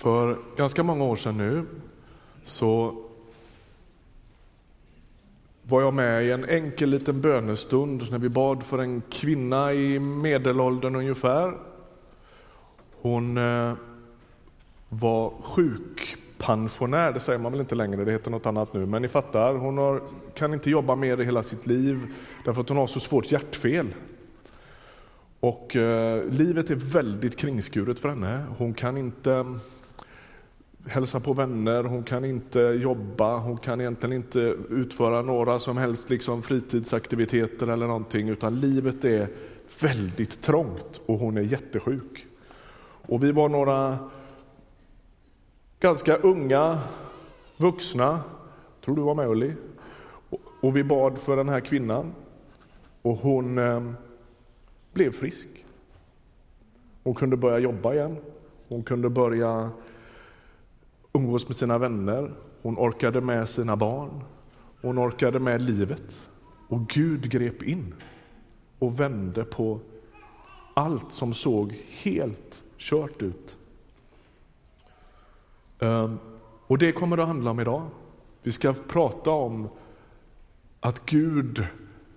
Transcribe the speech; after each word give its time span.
För 0.00 0.38
ganska 0.56 0.82
många 0.82 1.04
år 1.04 1.16
sedan 1.16 1.36
nu 1.36 1.66
så 2.42 3.04
var 5.62 5.82
jag 5.82 5.94
med 5.94 6.24
i 6.24 6.30
en 6.30 6.44
enkel 6.44 6.90
liten 6.90 7.20
bönestund 7.20 8.10
när 8.10 8.18
vi 8.18 8.28
bad 8.28 8.62
för 8.62 8.78
en 8.78 9.02
kvinna 9.10 9.72
i 9.72 9.98
medelåldern 9.98 10.96
ungefär. 10.96 11.54
Hon 13.00 13.36
eh, 13.36 13.72
var 14.88 15.32
sjukpensionär, 15.42 17.12
det 17.12 17.20
säger 17.20 17.38
man 17.38 17.52
väl 17.52 17.60
inte 17.60 17.74
längre, 17.74 18.04
det 18.04 18.12
heter 18.12 18.30
något 18.30 18.46
annat 18.46 18.74
nu, 18.74 18.86
men 18.86 19.02
ni 19.02 19.08
fattar, 19.08 19.54
hon 19.54 19.78
har, 19.78 20.02
kan 20.34 20.54
inte 20.54 20.70
jobba 20.70 20.94
mer 20.94 21.20
i 21.20 21.24
hela 21.24 21.42
sitt 21.42 21.66
liv 21.66 22.14
därför 22.44 22.60
att 22.60 22.68
hon 22.68 22.78
har 22.78 22.86
så 22.86 23.00
svårt 23.00 23.32
hjärtfel. 23.32 23.94
Och 25.40 25.76
eh, 25.76 26.24
livet 26.24 26.70
är 26.70 26.74
väldigt 26.74 27.36
kringskuret 27.36 27.98
för 27.98 28.08
henne. 28.08 28.44
Hon 28.58 28.74
kan 28.74 28.96
inte 28.96 29.44
hälsa 30.86 31.20
på 31.20 31.32
vänner, 31.32 31.84
hon 31.84 32.02
kan 32.02 32.24
inte 32.24 32.60
jobba, 32.60 33.38
hon 33.38 33.56
kan 33.56 33.80
egentligen 33.80 34.12
inte 34.12 34.40
utföra 34.70 35.22
några 35.22 35.58
som 35.58 35.76
helst 35.76 36.10
liksom 36.10 36.42
fritidsaktiviteter 36.42 37.66
eller 37.66 37.86
någonting, 37.86 38.28
utan 38.28 38.60
livet 38.60 39.04
är 39.04 39.28
väldigt 39.80 40.42
trångt 40.42 41.00
och 41.06 41.18
hon 41.18 41.36
är 41.36 41.42
jättesjuk. 41.42 42.26
Och 43.06 43.24
vi 43.24 43.32
var 43.32 43.48
några 43.48 43.98
ganska 45.80 46.16
unga 46.16 46.78
vuxna, 47.56 48.20
tror 48.84 48.96
du 48.96 49.02
var 49.02 49.14
med 49.14 49.28
Ulli, 49.28 49.52
och 50.60 50.76
vi 50.76 50.84
bad 50.84 51.18
för 51.18 51.36
den 51.36 51.48
här 51.48 51.60
kvinnan 51.60 52.12
och 53.02 53.16
hon 53.16 53.58
eh, 53.58 53.90
blev 54.92 55.12
frisk. 55.12 55.48
Hon 57.02 57.14
kunde 57.14 57.36
börja 57.36 57.58
jobba 57.58 57.94
igen, 57.94 58.16
hon 58.68 58.82
kunde 58.82 59.08
börja 59.08 59.70
umgås 61.12 61.48
med 61.48 61.56
sina 61.56 61.78
vänner, 61.78 62.32
hon 62.62 62.78
orkade 62.78 63.20
med 63.20 63.48
sina 63.48 63.76
barn, 63.76 64.24
hon 64.80 64.98
orkade 64.98 65.40
med 65.40 65.62
livet. 65.62 66.26
Och 66.68 66.88
Gud 66.88 67.30
grep 67.30 67.62
in 67.62 67.94
och 68.78 69.00
vände 69.00 69.44
på 69.44 69.80
allt 70.74 71.12
som 71.12 71.34
såg 71.34 71.72
helt 71.88 72.62
kört 72.76 73.22
ut. 73.22 73.56
Ehm, 75.78 76.18
och 76.66 76.78
det 76.78 76.92
kommer 76.92 77.16
det 77.16 77.22
att 77.22 77.28
handla 77.28 77.50
om 77.50 77.60
idag. 77.60 77.86
Vi 78.42 78.52
ska 78.52 78.74
prata 78.88 79.30
om 79.30 79.68
att 80.80 81.06
Gud 81.06 81.66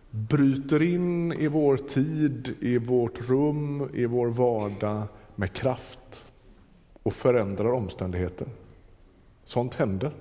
bryter 0.10 0.82
in 0.82 1.34
i 1.34 1.48
vår 1.48 1.78
tid, 1.78 2.56
i 2.60 2.78
vårt 2.78 3.30
rum, 3.30 3.90
i 3.94 4.06
vår 4.06 4.28
vardag 4.28 5.04
med 5.36 5.54
kraft 5.54 6.26
och 7.04 7.14
förändrar 7.14 7.72
omständigheter. 7.74 8.48
Sånt 9.46 9.76
händer. 9.76 10.12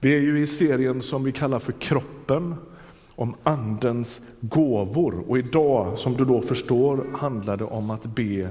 Vi 0.00 0.16
är 0.16 0.20
ju 0.20 0.40
i 0.40 0.46
serien 0.46 1.02
som 1.02 1.24
vi 1.24 1.32
kallar 1.32 1.58
för 1.58 1.72
Kroppen, 1.72 2.54
om 3.14 3.34
Andens 3.42 4.22
gåvor. 4.40 5.24
Och 5.28 5.38
idag, 5.38 5.98
som 5.98 6.14
du 6.14 6.24
då 6.24 6.42
förstår, 6.42 7.06
handlar 7.12 7.56
det 7.56 7.64
om 7.64 7.90
att 7.90 8.06
be 8.06 8.50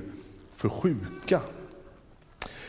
för 0.55 0.69
sjuka. 0.69 1.41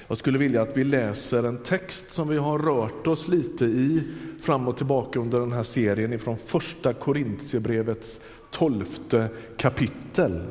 Jag 0.08 0.18
skulle 0.18 0.38
vilja 0.38 0.62
att 0.62 0.76
vi 0.76 0.84
läser 0.84 1.42
en 1.42 1.58
text 1.58 2.10
som 2.10 2.28
vi 2.28 2.36
har 2.36 2.58
rört 2.58 3.06
oss 3.06 3.28
lite 3.28 3.64
i 3.64 4.02
fram 4.42 4.68
och 4.68 4.76
tillbaka 4.76 5.20
under 5.20 5.40
den 5.40 5.52
här 5.52 5.62
serien 5.62 6.12
ifrån 6.12 6.36
första 6.36 6.92
Korintierbrevets 6.92 8.20
tolfte 8.50 9.28
kapitel. 9.56 10.42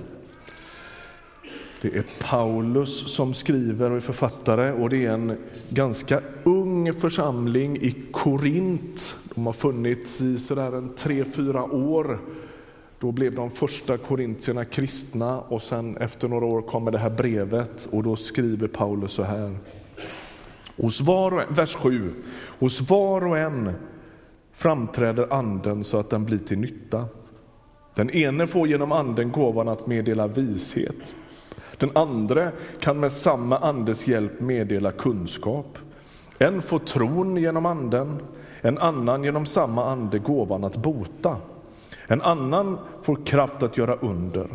Det 1.81 1.95
är 1.95 2.05
Paulus 2.19 3.15
som 3.15 3.33
skriver 3.33 3.91
och 3.91 3.97
är 3.97 4.01
författare 4.01 4.71
och 4.71 4.89
det 4.89 5.05
är 5.05 5.11
en 5.11 5.37
ganska 5.69 6.21
ung 6.43 6.93
församling 6.93 7.77
i 7.77 7.95
Korint. 8.11 9.15
De 9.35 9.45
har 9.45 9.53
funnits 9.53 10.21
i 10.21 10.37
sådär 10.37 10.77
en 10.77 10.93
tre, 10.95 11.25
fyra 11.25 11.63
år. 11.63 12.19
Då 12.99 13.11
blev 13.11 13.35
de 13.35 13.51
första 13.51 13.97
korintierna 13.97 14.65
kristna 14.65 15.39
och 15.39 15.61
sen 15.61 15.97
efter 15.97 16.27
några 16.27 16.45
år 16.45 16.61
kommer 16.61 16.91
det 16.91 16.97
här 16.97 17.09
brevet 17.09 17.89
och 17.91 18.03
då 18.03 18.15
skriver 18.15 18.67
Paulus 18.67 19.11
så 19.11 19.23
här. 19.23 19.57
Hos 20.77 21.01
var 21.01 21.31
och 21.33 21.41
en, 21.41 21.53
vers 21.53 21.75
7. 21.75 22.11
Hos 22.59 22.89
var 22.89 23.25
och 23.25 23.37
en 23.37 23.71
framträder 24.53 25.33
anden 25.33 25.83
så 25.83 25.97
att 25.97 26.09
den 26.09 26.25
blir 26.25 26.39
till 26.39 26.59
nytta. 26.59 27.05
Den 27.95 28.09
ene 28.09 28.47
får 28.47 28.67
genom 28.67 28.91
anden 28.91 29.31
gåvan 29.31 29.67
att 29.67 29.87
meddela 29.87 30.27
vishet. 30.27 31.15
Den 31.77 31.91
andra 31.95 32.51
kan 32.79 32.99
med 32.99 33.11
samma 33.11 33.57
andes 33.57 34.07
hjälp 34.07 34.39
meddela 34.39 34.91
kunskap. 34.91 35.77
En 36.37 36.61
får 36.61 36.79
tron 36.79 37.37
genom 37.37 37.65
anden, 37.65 38.21
en 38.61 38.77
annan 38.77 39.23
genom 39.23 39.45
samma 39.45 39.85
ande 39.91 40.19
gåvan 40.19 40.63
att 40.63 40.77
bota. 40.77 41.37
En 42.11 42.21
annan 42.21 42.77
får 43.01 43.25
kraft 43.25 43.63
att 43.63 43.77
göra 43.77 43.95
under. 43.95 44.47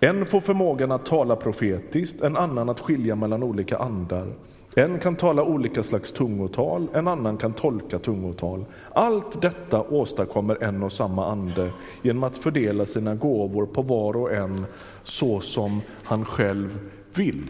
En 0.00 0.26
får 0.26 0.40
förmågan 0.40 0.92
att 0.92 1.06
tala 1.06 1.36
profetiskt, 1.36 2.20
en 2.20 2.36
annan 2.36 2.68
att 2.68 2.80
skilja 2.80 3.14
mellan 3.14 3.42
olika 3.42 3.78
andar. 3.78 4.26
En 4.74 4.98
kan 4.98 5.16
tala 5.16 5.42
olika 5.44 5.82
slags 5.82 6.12
tungotal, 6.12 6.88
en 6.94 7.08
annan 7.08 7.36
kan 7.36 7.52
tolka 7.52 7.98
tungotal. 7.98 8.64
Allt 8.92 9.42
detta 9.42 9.82
åstadkommer 9.82 10.62
en 10.62 10.82
och 10.82 10.92
samma 10.92 11.26
ande 11.26 11.70
genom 12.02 12.24
att 12.24 12.38
fördela 12.38 12.86
sina 12.86 13.14
gåvor 13.14 13.66
på 13.66 13.82
var 13.82 14.16
och 14.16 14.32
en 14.32 14.66
så 15.02 15.40
som 15.40 15.80
han 16.04 16.24
själv 16.24 16.78
vill. 17.14 17.44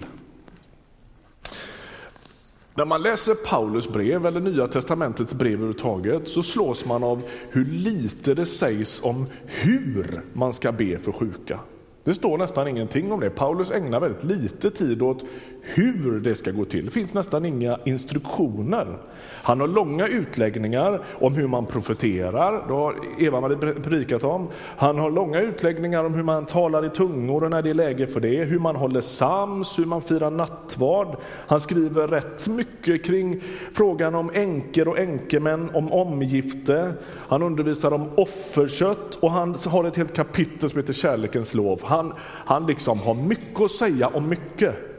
När 2.75 2.85
man 2.85 3.03
läser 3.03 3.35
Paulus 3.35 3.89
brev 3.89 4.27
eller 4.27 4.41
Nya 4.41 4.67
testamentets 4.67 5.35
brev 5.35 5.53
överhuvudtaget 5.53 6.29
så 6.29 6.43
slås 6.43 6.87
man 6.87 7.05
av 7.05 7.23
hur 7.51 7.65
lite 7.65 8.35
det 8.35 8.47
sägs 8.47 9.05
om 9.05 9.27
hur 9.47 10.23
man 10.33 10.53
ska 10.53 10.73
be 10.73 10.99
för 10.99 11.13
sjuka. 11.13 11.61
Det 12.05 12.15
står 12.15 12.39
nästan 12.39 12.69
ingenting 12.69 13.13
om 13.13 13.21
det. 13.21 13.31
Paulus 13.31 13.71
ägnar 13.71 14.01
väldigt 14.01 14.25
lite 14.25 14.71
tid 14.71 15.03
åt 15.03 15.25
hur 15.63 16.21
det 16.21 16.35
ska 16.35 16.51
gå 16.51 16.65
till. 16.65 16.85
Det 16.85 16.91
finns 16.91 17.15
nästan 17.15 17.45
inga 17.45 17.79
instruktioner. 17.85 18.99
Han 19.43 19.61
har 19.61 19.69
långa 19.69 20.07
utläggningar 20.07 21.01
om 21.13 21.35
hur 21.35 21.47
man 21.47 21.67
profeterar, 21.67 22.69
det 22.69 22.75
har 22.75 22.95
Eva-Marie 23.19 23.57
predikat 23.57 24.25
om. 24.25 24.49
Han 24.77 24.99
har 24.99 25.11
långa 25.11 25.41
utläggningar 25.41 26.05
om 26.05 26.15
hur 26.15 26.23
man 26.23 26.47
talar 26.47 26.87
i 26.87 26.91
tungor 26.91 27.45
och 27.45 27.51
när 27.51 27.63
det 27.63 27.71
är 27.71 27.75
läge 27.75 28.07
för 28.07 28.21
det, 28.21 28.45
hur 28.45 28.59
man 28.59 28.77
håller 28.77 29.01
sams, 29.01 29.79
hur 29.79 29.87
man 29.87 30.03
firar 30.03 30.31
nattvard. 30.31 31.17
Han 31.47 31.61
skriver 31.61 32.09
rätt 32.09 32.49
mycket 32.49 33.05
kring 33.05 33.41
frågan 33.73 34.15
om 34.15 34.31
änkor 34.35 34.89
och 34.89 34.99
änkemän, 34.99 35.71
om 35.75 35.93
omgifte. 35.93 36.93
Han 37.29 37.43
undervisar 37.43 37.93
om 37.93 38.09
offerkött 38.17 39.15
och 39.21 39.31
han 39.31 39.57
har 39.67 39.85
ett 39.85 39.97
helt 39.97 40.17
kapitel 40.17 40.71
som 40.71 40.81
heter 40.81 40.93
Kärlekens 40.93 41.55
lov. 41.55 41.81
Han, 41.85 42.13
han 42.47 42.67
liksom 42.67 42.99
har 43.01 43.15
mycket 43.15 43.61
att 43.61 43.71
säga 43.71 44.09
om 44.09 44.29
mycket 44.29 44.90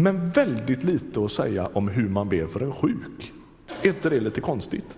men 0.00 0.30
väldigt 0.30 0.84
lite 0.84 1.24
att 1.24 1.32
säga 1.32 1.68
om 1.72 1.88
hur 1.88 2.08
man 2.08 2.28
ber 2.28 2.46
för 2.46 2.60
en 2.60 2.72
sjuk. 2.72 3.32
Är 3.82 3.88
inte 3.88 4.10
det 4.10 4.20
lite 4.20 4.40
konstigt? 4.40 4.96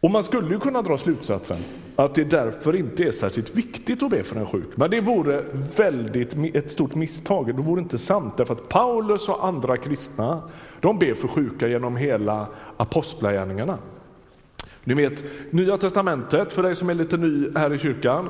Och 0.00 0.10
man 0.10 0.24
skulle 0.24 0.54
ju 0.54 0.60
kunna 0.60 0.82
dra 0.82 0.98
slutsatsen 0.98 1.56
att 1.96 2.14
det 2.14 2.24
därför 2.24 2.76
inte 2.76 3.04
är 3.04 3.12
särskilt 3.12 3.56
viktigt 3.56 4.02
att 4.02 4.10
be 4.10 4.22
för 4.22 4.36
en 4.36 4.46
sjuk. 4.46 4.68
Men 4.74 4.90
det 4.90 5.00
vore 5.00 5.44
väldigt 5.76 6.54
ett 6.54 6.70
stort 6.70 6.94
misstag. 6.94 7.46
Det 7.56 7.62
vore 7.62 7.80
inte 7.80 7.98
sant 7.98 8.36
därför 8.36 8.54
att 8.54 8.68
Paulus 8.68 9.28
och 9.28 9.46
andra 9.46 9.76
kristna, 9.76 10.42
de 10.80 10.98
ber 10.98 11.14
för 11.14 11.28
sjuka 11.28 11.68
genom 11.68 11.96
hela 11.96 12.46
apostlagärningarna. 12.76 13.78
Ni 14.84 14.94
vet 14.94 15.24
Nya 15.50 15.76
testamentet, 15.76 16.52
för 16.52 16.62
dig 16.62 16.76
som 16.76 16.90
är 16.90 16.94
lite 16.94 17.16
ny 17.16 17.50
här 17.54 17.72
i 17.72 17.78
kyrkan, 17.78 18.28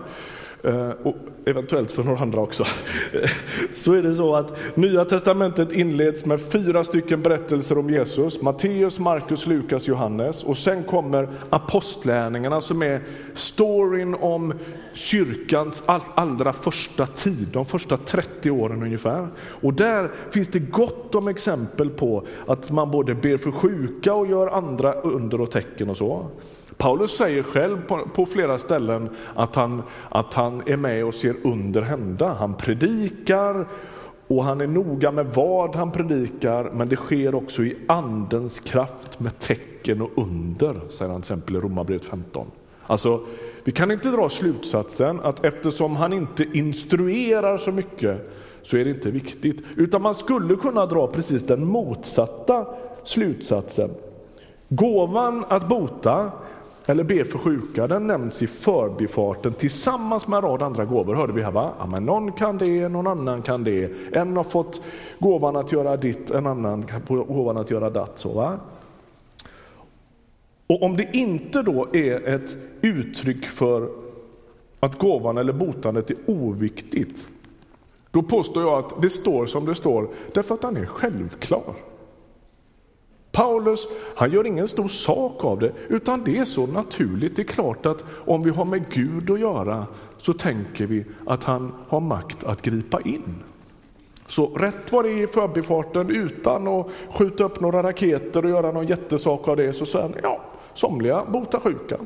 Eh, 0.66 0.90
och 1.02 1.16
eventuellt 1.44 1.90
för 1.90 2.02
några 2.02 2.18
andra 2.18 2.40
också, 2.40 2.62
eh, 3.12 3.30
så 3.72 3.92
är 3.92 4.02
det 4.02 4.14
så 4.14 4.34
att 4.34 4.76
Nya 4.76 5.04
Testamentet 5.04 5.72
inleds 5.72 6.24
med 6.24 6.40
fyra 6.40 6.84
stycken 6.84 7.22
berättelser 7.22 7.78
om 7.78 7.90
Jesus, 7.90 8.42
Matteus, 8.42 8.98
Markus, 8.98 9.46
Lukas, 9.46 9.88
Johannes 9.88 10.44
och 10.44 10.58
sen 10.58 10.82
kommer 10.82 11.28
apostlärningarna 11.50 12.60
som 12.60 12.82
är 12.82 13.02
storyn 13.34 14.14
om 14.14 14.54
kyrkans 14.94 15.82
allra 16.14 16.52
första 16.52 17.06
tid, 17.06 17.48
de 17.52 17.64
första 17.64 17.96
30 17.96 18.50
åren 18.50 18.82
ungefär. 18.82 19.28
Och 19.38 19.74
där 19.74 20.10
finns 20.30 20.48
det 20.48 20.58
gott 20.58 21.14
om 21.14 21.28
exempel 21.28 21.90
på 21.90 22.26
att 22.46 22.70
man 22.70 22.90
både 22.90 23.14
ber 23.14 23.36
för 23.36 23.50
sjuka 23.50 24.14
och 24.14 24.26
gör 24.26 24.46
andra 24.46 24.92
under 24.92 25.40
och 25.40 25.50
tecken 25.50 25.90
och 25.90 25.96
så. 25.96 26.26
Paulus 26.78 27.16
säger 27.16 27.42
själv 27.42 27.86
på, 27.86 28.08
på, 28.14 28.26
flera 28.26 28.58
ställen 28.58 29.10
att 29.34 29.54
han, 29.54 29.82
att 30.08 30.34
han 30.34 30.62
är 30.66 30.76
med 30.76 31.04
och 31.04 31.14
ser 31.14 31.34
under 31.44 31.82
hända. 31.82 32.36
Han 32.38 32.54
predikar 32.54 33.66
och 34.28 34.44
han 34.44 34.60
är 34.60 34.66
noga 34.66 35.10
med 35.10 35.26
vad 35.26 35.76
han 35.76 35.90
predikar, 35.90 36.70
men 36.74 36.88
det 36.88 36.96
sker 36.96 37.34
också 37.34 37.62
i 37.62 37.76
andens 37.86 38.60
kraft 38.60 39.20
med 39.20 39.38
tecken 39.38 40.02
och 40.02 40.10
under, 40.14 40.90
säger 40.90 41.12
han 41.12 41.22
till 41.22 41.32
exempel 41.32 41.56
i 41.56 41.60
Romarbrevet 41.60 42.04
15. 42.04 42.46
Alltså, 42.86 43.20
vi 43.64 43.72
kan 43.72 43.90
inte 43.90 44.08
dra 44.08 44.28
slutsatsen 44.28 45.20
att 45.20 45.44
eftersom 45.44 45.96
han 45.96 46.12
inte 46.12 46.44
instruerar 46.52 47.58
så 47.58 47.72
mycket 47.72 48.30
så 48.62 48.76
är 48.76 48.84
det 48.84 48.90
inte 48.90 49.10
viktigt. 49.10 49.62
Utan 49.76 50.02
man 50.02 50.14
skulle 50.14 50.56
kunna 50.56 50.86
dra 50.86 51.06
precis 51.06 51.42
den 51.42 51.66
motsatta 51.66 52.66
slutsatsen. 53.04 53.90
Gåvan 54.68 55.44
att 55.48 55.68
bota 55.68 56.30
eller 56.86 57.04
be 57.04 57.24
för 57.24 57.38
sjuka, 57.38 57.86
den 57.86 58.06
nämns 58.06 58.42
i 58.42 58.46
förbifarten 58.46 59.52
tillsammans 59.52 60.28
med 60.28 60.36
en 60.36 60.42
rad 60.42 60.62
andra 60.62 60.84
gåvor. 60.84 61.14
Hörde 61.14 61.32
vi 61.32 61.42
här 61.42 61.50
va? 61.50 61.72
Ja, 61.78 61.86
men 61.86 62.04
någon 62.04 62.32
kan 62.32 62.58
det, 62.58 62.88
någon 62.88 63.06
annan 63.06 63.42
kan 63.42 63.64
det. 63.64 63.90
En 64.12 64.36
har 64.36 64.44
fått 64.44 64.80
gåvan 65.18 65.56
att 65.56 65.72
göra 65.72 65.96
ditt, 65.96 66.30
en 66.30 66.46
annan 66.46 66.86
gåvan 67.08 67.56
att 67.56 67.70
göra 67.70 67.90
datt. 67.90 68.18
Så, 68.18 68.32
va? 68.32 68.58
Och 70.66 70.82
om 70.82 70.96
det 70.96 71.16
inte 71.16 71.62
då 71.62 71.86
är 71.92 72.28
ett 72.28 72.56
uttryck 72.80 73.46
för 73.46 73.88
att 74.80 74.98
gåvan 74.98 75.38
eller 75.38 75.52
botandet 75.52 76.10
är 76.10 76.16
oviktigt, 76.26 77.28
då 78.10 78.22
påstår 78.22 78.62
jag 78.62 78.78
att 78.78 79.02
det 79.02 79.10
står 79.10 79.46
som 79.46 79.66
det 79.66 79.74
står 79.74 80.08
därför 80.32 80.54
att 80.54 80.62
han 80.62 80.76
är 80.76 80.86
självklar. 80.86 81.74
Paulus 83.36 83.88
han 84.14 84.30
gör 84.30 84.46
ingen 84.46 84.68
stor 84.68 84.88
sak 84.88 85.44
av 85.44 85.58
det, 85.58 85.72
utan 85.88 86.22
det 86.24 86.38
är 86.38 86.44
så 86.44 86.66
naturligt. 86.66 87.36
Det 87.36 87.42
är 87.42 87.44
klart 87.44 87.86
att 87.86 88.04
om 88.10 88.42
vi 88.42 88.50
har 88.50 88.64
med 88.64 88.90
Gud 88.90 89.30
att 89.30 89.40
göra 89.40 89.86
så 90.18 90.32
tänker 90.32 90.86
vi 90.86 91.04
att 91.26 91.44
han 91.44 91.72
har 91.88 92.00
makt 92.00 92.44
att 92.44 92.62
gripa 92.62 93.00
in. 93.00 93.42
Så 94.26 94.46
rätt 94.46 94.92
vad 94.92 95.04
det 95.04 95.10
är 95.10 95.22
i 95.22 95.26
förbifarten, 95.26 96.10
utan 96.10 96.68
att 96.68 96.86
skjuta 97.10 97.44
upp 97.44 97.60
några 97.60 97.82
raketer 97.82 98.44
och 98.44 98.50
göra 98.50 98.72
någon 98.72 98.86
jättesak 98.86 99.48
av 99.48 99.56
det, 99.56 99.72
så 99.72 99.86
säger 99.86 100.02
han 100.02 100.14
ja, 100.22 100.40
somliga 100.74 101.24
botar 101.24 101.60
sjuka, 101.60 101.98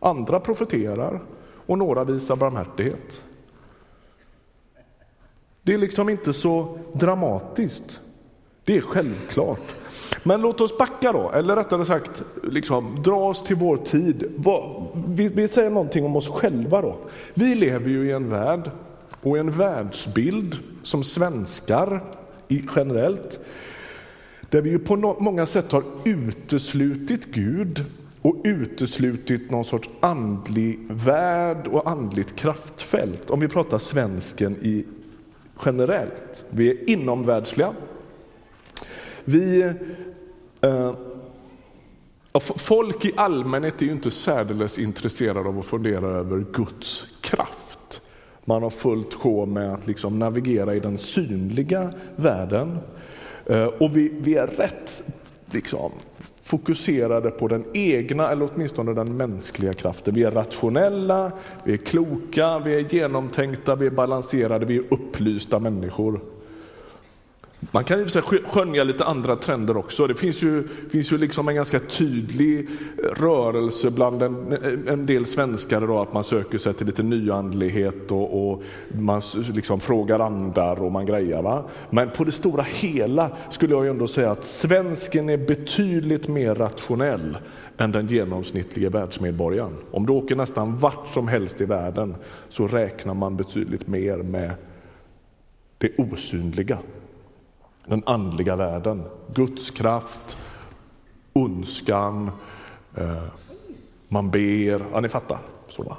andra 0.00 0.40
profeterar 0.40 1.20
och 1.66 1.78
några 1.78 2.04
visar 2.04 2.36
barmhärtighet. 2.36 3.22
Det 5.62 5.74
är 5.74 5.78
liksom 5.78 6.08
inte 6.08 6.32
så 6.32 6.78
dramatiskt. 6.92 8.00
Det 8.64 8.76
är 8.76 8.80
självklart. 8.80 9.74
Men 10.22 10.40
låt 10.40 10.60
oss 10.60 10.78
backa 10.78 11.12
då, 11.12 11.30
eller 11.30 11.56
rättare 11.56 11.84
sagt 11.84 12.22
liksom, 12.42 13.02
dra 13.02 13.28
oss 13.28 13.44
till 13.44 13.56
vår 13.56 13.76
tid. 13.76 14.24
Vi, 15.06 15.28
vi 15.28 15.48
säger 15.48 15.70
någonting 15.70 16.04
om 16.04 16.16
oss 16.16 16.28
själva 16.28 16.82
då. 16.82 16.96
Vi 17.34 17.54
lever 17.54 17.88
ju 17.88 18.08
i 18.08 18.12
en 18.12 18.30
värld 18.30 18.70
och 19.22 19.38
en 19.38 19.50
världsbild 19.50 20.58
som 20.82 21.04
svenskar 21.04 22.02
generellt, 22.76 23.40
där 24.50 24.60
vi 24.60 24.70
ju 24.70 24.78
på 24.78 24.96
många 24.96 25.46
sätt 25.46 25.72
har 25.72 25.84
uteslutit 26.04 27.26
Gud 27.26 27.84
och 28.22 28.36
uteslutit 28.44 29.50
någon 29.50 29.64
sorts 29.64 29.90
andlig 30.00 30.78
värld 30.88 31.66
och 31.66 31.90
andligt 31.90 32.36
kraftfält. 32.36 33.30
Om 33.30 33.40
vi 33.40 33.48
pratar 33.48 33.78
svensken 33.78 34.56
i 34.62 34.84
generellt. 35.64 36.44
Vi 36.50 36.70
är 36.70 36.90
inomvärldsliga. 36.90 37.72
Vi, 39.24 39.72
eh, 40.60 40.94
folk 42.40 43.04
i 43.04 43.12
allmänhet 43.16 43.82
är 43.82 43.86
ju 43.86 43.92
inte 43.92 44.10
särdeles 44.10 44.78
intresserade 44.78 45.48
av 45.48 45.58
att 45.58 45.66
fundera 45.66 46.06
över 46.06 46.44
Guds 46.52 47.06
kraft. 47.20 48.02
Man 48.44 48.62
har 48.62 48.70
fullt 48.70 49.14
sjå 49.14 49.46
med 49.46 49.72
att 49.72 49.86
liksom 49.86 50.18
navigera 50.18 50.74
i 50.74 50.80
den 50.80 50.98
synliga 50.98 51.92
världen. 52.16 52.78
Eh, 53.46 53.64
och 53.64 53.96
vi, 53.96 54.12
vi 54.20 54.34
är 54.34 54.46
rätt 54.46 55.02
liksom, 55.50 55.92
fokuserade 56.42 57.30
på 57.30 57.48
den 57.48 57.64
egna, 57.74 58.30
eller 58.30 58.48
åtminstone 58.54 58.94
den 58.94 59.16
mänskliga 59.16 59.72
kraften. 59.72 60.14
Vi 60.14 60.22
är 60.22 60.30
rationella, 60.30 61.32
vi 61.64 61.72
är 61.72 61.76
kloka, 61.76 62.58
vi 62.58 62.74
är 62.74 62.94
genomtänkta, 62.94 63.74
vi 63.74 63.86
är 63.86 63.90
balanserade, 63.90 64.66
vi 64.66 64.76
är 64.76 64.84
upplysta 64.90 65.58
människor. 65.58 66.20
Man 67.72 67.84
kan 67.84 68.08
skönja 68.44 68.84
lite 68.84 69.04
andra 69.04 69.36
trender 69.36 69.76
också. 69.76 70.06
Det 70.06 70.14
finns 70.14 70.42
ju, 70.42 70.68
finns 70.90 71.12
ju 71.12 71.18
liksom 71.18 71.48
en 71.48 71.54
ganska 71.54 71.80
tydlig 71.80 72.68
eh, 72.98 73.22
rörelse 73.22 73.90
bland 73.90 74.22
en, 74.22 74.52
en 74.88 75.06
del 75.06 75.26
svenskar 75.26 75.80
då, 75.80 76.00
att 76.00 76.12
man 76.12 76.24
söker 76.24 76.58
sig 76.58 76.74
till 76.74 76.86
lite 76.86 77.02
nyandlighet 77.02 78.10
och, 78.10 78.50
och 78.50 78.62
man 78.88 79.22
liksom 79.54 79.80
frågar 79.80 80.20
andar 80.20 80.82
och 80.82 80.92
man 80.92 81.06
grejar. 81.06 81.42
Va? 81.42 81.64
Men 81.90 82.10
på 82.10 82.24
det 82.24 82.32
stora 82.32 82.62
hela 82.62 83.30
skulle 83.50 83.74
jag 83.74 83.86
ändå 83.86 84.06
säga 84.06 84.30
att 84.30 84.44
svensken 84.44 85.28
är 85.28 85.38
betydligt 85.38 86.28
mer 86.28 86.54
rationell 86.54 87.38
än 87.78 87.92
den 87.92 88.06
genomsnittliga 88.06 88.90
världsmedborgaren. 88.90 89.76
Om 89.90 90.06
du 90.06 90.12
åker 90.12 90.36
nästan 90.36 90.76
vart 90.76 91.08
som 91.12 91.28
helst 91.28 91.60
i 91.60 91.64
världen 91.64 92.14
så 92.48 92.66
räknar 92.66 93.14
man 93.14 93.36
betydligt 93.36 93.86
mer 93.86 94.16
med 94.16 94.50
det 95.78 95.98
osynliga 95.98 96.78
den 97.90 98.02
andliga 98.06 98.56
världen. 98.56 99.02
Guds 99.34 99.70
kraft, 99.70 100.38
ondskan, 101.32 102.30
eh, 102.96 103.22
man 104.08 104.30
ber, 104.30 104.82
ja 104.92 105.00
ni 105.00 105.08
fattar. 105.08 105.38
Så 105.68 105.82
va? 105.82 105.96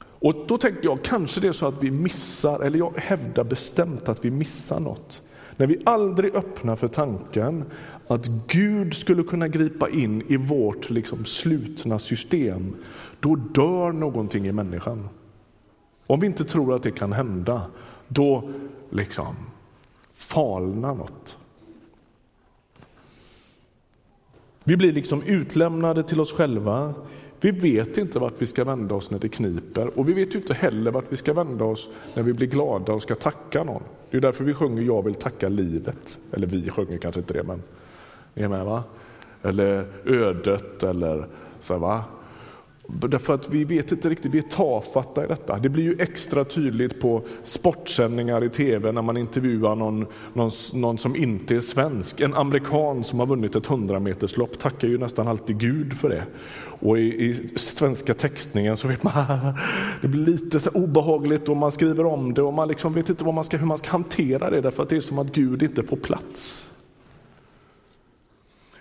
Och 0.00 0.34
då 0.46 0.58
tänkte 0.58 0.86
jag, 0.86 1.02
kanske 1.02 1.40
det 1.40 1.48
är 1.48 1.52
så 1.52 1.66
att 1.66 1.82
vi 1.82 1.90
missar, 1.90 2.60
eller 2.60 2.78
jag 2.78 2.92
hävdar 2.96 3.44
bestämt 3.44 4.08
att 4.08 4.24
vi 4.24 4.30
missar 4.30 4.80
något. 4.80 5.22
När 5.56 5.66
vi 5.66 5.82
aldrig 5.84 6.34
öppnar 6.34 6.76
för 6.76 6.88
tanken 6.88 7.64
att 8.06 8.26
Gud 8.26 8.94
skulle 8.94 9.22
kunna 9.22 9.48
gripa 9.48 9.90
in 9.90 10.22
i 10.28 10.36
vårt 10.36 10.90
liksom 10.90 11.24
slutna 11.24 11.98
system, 11.98 12.76
då 13.20 13.36
dör 13.36 13.92
någonting 13.92 14.46
i 14.46 14.52
människan. 14.52 15.08
Om 16.06 16.20
vi 16.20 16.26
inte 16.26 16.44
tror 16.44 16.74
att 16.74 16.82
det 16.82 16.90
kan 16.90 17.12
hända, 17.12 17.62
då 18.08 18.50
liksom 18.90 19.36
falna 20.22 20.94
något. 20.94 21.36
Vi 24.64 24.76
blir 24.76 24.92
liksom 24.92 25.22
utlämnade 25.22 26.02
till 26.02 26.20
oss 26.20 26.32
själva. 26.32 26.94
Vi 27.40 27.50
vet 27.50 27.98
inte 27.98 28.18
vart 28.18 28.42
vi 28.42 28.46
ska 28.46 28.64
vända 28.64 28.94
oss 28.94 29.10
när 29.10 29.18
det 29.18 29.28
kniper 29.28 29.98
och 29.98 30.08
vi 30.08 30.12
vet 30.12 30.34
inte 30.34 30.54
heller 30.54 30.90
vart 30.90 31.12
vi 31.12 31.16
ska 31.16 31.32
vända 31.32 31.64
oss 31.64 31.88
när 32.14 32.22
vi 32.22 32.32
blir 32.32 32.46
glada 32.46 32.92
och 32.92 33.02
ska 33.02 33.14
tacka 33.14 33.64
någon. 33.64 33.82
Det 34.10 34.16
är 34.16 34.20
därför 34.20 34.44
vi 34.44 34.54
sjunger 34.54 34.82
Jag 34.82 35.04
vill 35.04 35.14
tacka 35.14 35.48
livet. 35.48 36.18
Eller 36.32 36.46
vi 36.46 36.70
sjunger 36.70 36.98
kanske 36.98 37.20
inte 37.20 37.34
det, 37.34 37.42
men 37.42 37.62
ni 38.34 38.42
är 38.42 38.48
med 38.48 38.64
va? 38.64 38.84
Eller 39.42 39.86
ödet 40.04 40.82
eller 40.82 41.26
så 41.60 41.78
va? 41.78 42.04
Därför 42.86 43.34
att 43.34 43.48
vi 43.50 43.64
vet 43.64 43.92
inte 43.92 44.08
riktigt, 44.08 44.34
vi 44.34 44.38
är 44.38 44.42
tafatta 44.42 45.24
i 45.24 45.28
detta. 45.28 45.58
Det 45.58 45.68
blir 45.68 45.84
ju 45.84 45.96
extra 45.98 46.44
tydligt 46.44 47.00
på 47.00 47.22
sportsändningar 47.44 48.44
i 48.44 48.48
tv 48.48 48.92
när 48.92 49.02
man 49.02 49.16
intervjuar 49.16 49.76
någon, 49.76 50.06
någon, 50.32 50.50
någon 50.72 50.98
som 50.98 51.16
inte 51.16 51.56
är 51.56 51.60
svensk. 51.60 52.20
En 52.20 52.34
amerikan 52.34 53.04
som 53.04 53.18
har 53.18 53.26
vunnit 53.26 53.56
ett 53.56 53.70
100 53.70 54.00
meterslopp 54.00 54.58
tackar 54.58 54.88
ju 54.88 54.98
nästan 54.98 55.28
alltid 55.28 55.58
Gud 55.58 55.92
för 55.92 56.08
det. 56.08 56.24
Och 56.80 56.98
i, 56.98 57.02
i 57.02 57.58
svenska 57.58 58.14
textningen 58.14 58.76
så 58.76 58.88
vet 58.88 59.02
man 59.02 59.12
det 60.02 60.08
blir 60.08 60.26
lite 60.26 60.60
så 60.60 60.70
obehagligt 60.70 61.48
och 61.48 61.56
man 61.56 61.72
skriver 61.72 62.06
om 62.06 62.34
det 62.34 62.42
och 62.42 62.54
man 62.54 62.68
liksom 62.68 62.92
vet 62.92 63.10
inte 63.10 63.24
vad 63.24 63.34
man 63.34 63.44
ska, 63.44 63.56
hur 63.56 63.66
man 63.66 63.78
ska 63.78 63.90
hantera 63.90 64.50
det 64.50 64.60
därför 64.60 64.82
att 64.82 64.88
det 64.88 64.96
är 64.96 65.00
som 65.00 65.18
att 65.18 65.34
Gud 65.34 65.62
inte 65.62 65.82
får 65.82 65.96
plats. 65.96 66.68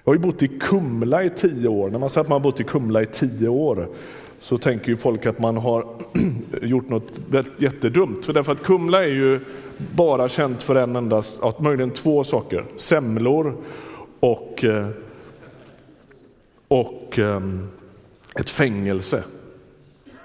Jag 0.04 0.12
har 0.12 0.16
ju 0.16 0.20
bott 0.20 0.44
i 0.44 0.48
Kumla 0.48 1.24
i 1.24 1.30
tio 1.30 1.68
år. 1.68 1.90
När 1.90 2.00
man 2.00 2.10
säger 2.10 2.22
att 2.22 2.30
man 2.30 2.36
har 2.36 2.52
bott 2.52 2.60
i 2.60 2.64
Kumla 2.64 3.02
i 3.02 3.06
tio 3.06 3.48
år 3.48 3.88
så 4.40 4.58
tänker 4.58 4.90
ju 4.90 4.98
folk 4.98 5.26
att 5.26 5.40
man 5.40 5.58
har 5.58 5.86
gjort 6.62 6.90
något 6.90 7.12
jättedumt. 7.58 8.26
För 8.26 8.34
därför 8.34 8.52
att 8.52 8.64
Kumla 8.64 9.04
är 9.04 9.10
ju 9.10 9.40
bara 9.96 10.30
känt 10.30 10.64
för 10.64 10.76
en 10.76 10.96
enda, 10.96 11.24
möjligen 11.60 11.92
två 11.92 12.24
saker. 12.24 12.66
Semlor 12.76 13.56
och, 14.20 14.64
eh, 14.64 14.90
och 16.68 17.20
ehm, 17.20 17.68
ett 18.36 18.50
fängelse. 18.50 19.24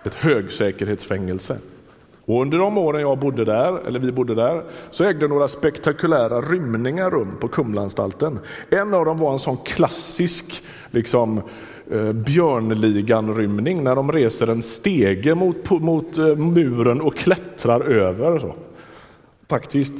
Ett 0.04 0.14
högsäkerhetsfängelse. 0.14 1.58
Och 2.26 2.42
under 2.42 2.58
de 2.58 2.78
åren 2.78 3.00
jag 3.00 3.18
bodde 3.18 3.44
där, 3.44 3.86
eller 3.86 4.00
vi 4.00 4.12
bodde 4.12 4.34
där, 4.34 4.62
så 4.90 5.04
ägde 5.04 5.28
några 5.28 5.48
spektakulära 5.48 6.40
rymningar 6.40 7.10
rum 7.10 7.36
på 7.40 7.48
Kumlaanstalten. 7.48 8.38
En 8.70 8.94
av 8.94 9.04
dem 9.04 9.18
var 9.18 9.32
en 9.32 9.38
sån 9.38 9.56
klassisk 9.56 10.62
liksom, 10.90 11.40
eh, 11.90 12.12
Björnligan-rymning 12.12 13.82
när 13.82 13.96
de 13.96 14.12
reser 14.12 14.46
en 14.46 14.62
stege 14.62 15.34
mot, 15.34 15.70
mot 15.70 16.18
eh, 16.18 16.36
muren 16.36 17.00
och 17.00 17.16
klättrar 17.16 17.80
över. 17.80 18.38
Så. 18.38 18.54
Faktiskt. 19.48 19.94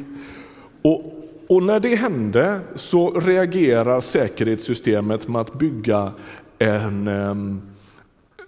Och, 0.83 1.03
och 1.49 1.63
när 1.63 1.81
det 1.81 1.95
hände 1.95 2.61
så 2.75 3.11
reagerar 3.11 4.01
säkerhetssystemet 4.01 5.29
med 5.29 5.41
att 5.41 5.55
bygga 5.55 6.13
en 6.59 7.09
ehm, 7.09 7.61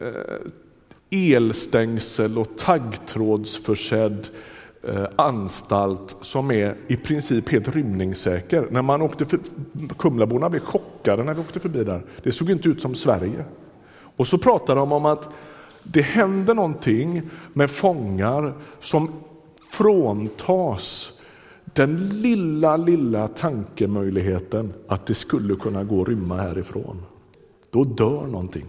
eh, 0.00 0.50
elstängsel 1.10 2.38
och 2.38 2.56
taggtrådsförsedd 2.56 4.28
eh, 4.82 5.04
anstalt 5.16 6.16
som 6.20 6.50
är 6.50 6.76
i 6.86 6.96
princip 6.96 7.48
helt 7.48 7.76
rymningssäker. 7.76 8.66
När 8.70 8.82
man 8.82 9.02
åkte 9.02 9.24
för, 9.24 9.40
Kumlaborna 9.98 10.50
blev 10.50 10.60
chockade 10.60 11.24
när 11.24 11.34
vi 11.34 11.40
åkte 11.40 11.60
förbi 11.60 11.84
där. 11.84 12.02
Det 12.22 12.32
såg 12.32 12.50
inte 12.50 12.68
ut 12.68 12.82
som 12.82 12.94
Sverige. 12.94 13.44
Och 14.16 14.26
så 14.26 14.38
pratar 14.38 14.76
de 14.76 14.92
om 14.92 15.06
att 15.06 15.34
det 15.82 16.02
händer 16.02 16.54
någonting 16.54 17.22
med 17.52 17.70
fångar 17.70 18.52
som 18.80 19.12
fråntas 19.70 21.12
den 21.64 21.96
lilla, 21.96 22.76
lilla 22.76 23.28
tankemöjligheten 23.28 24.72
att 24.88 25.06
det 25.06 25.14
skulle 25.14 25.54
kunna 25.54 25.84
gå 25.84 26.02
att 26.02 26.08
rymma 26.08 26.36
härifrån, 26.36 27.02
då 27.70 27.84
dör 27.84 28.26
någonting. 28.26 28.66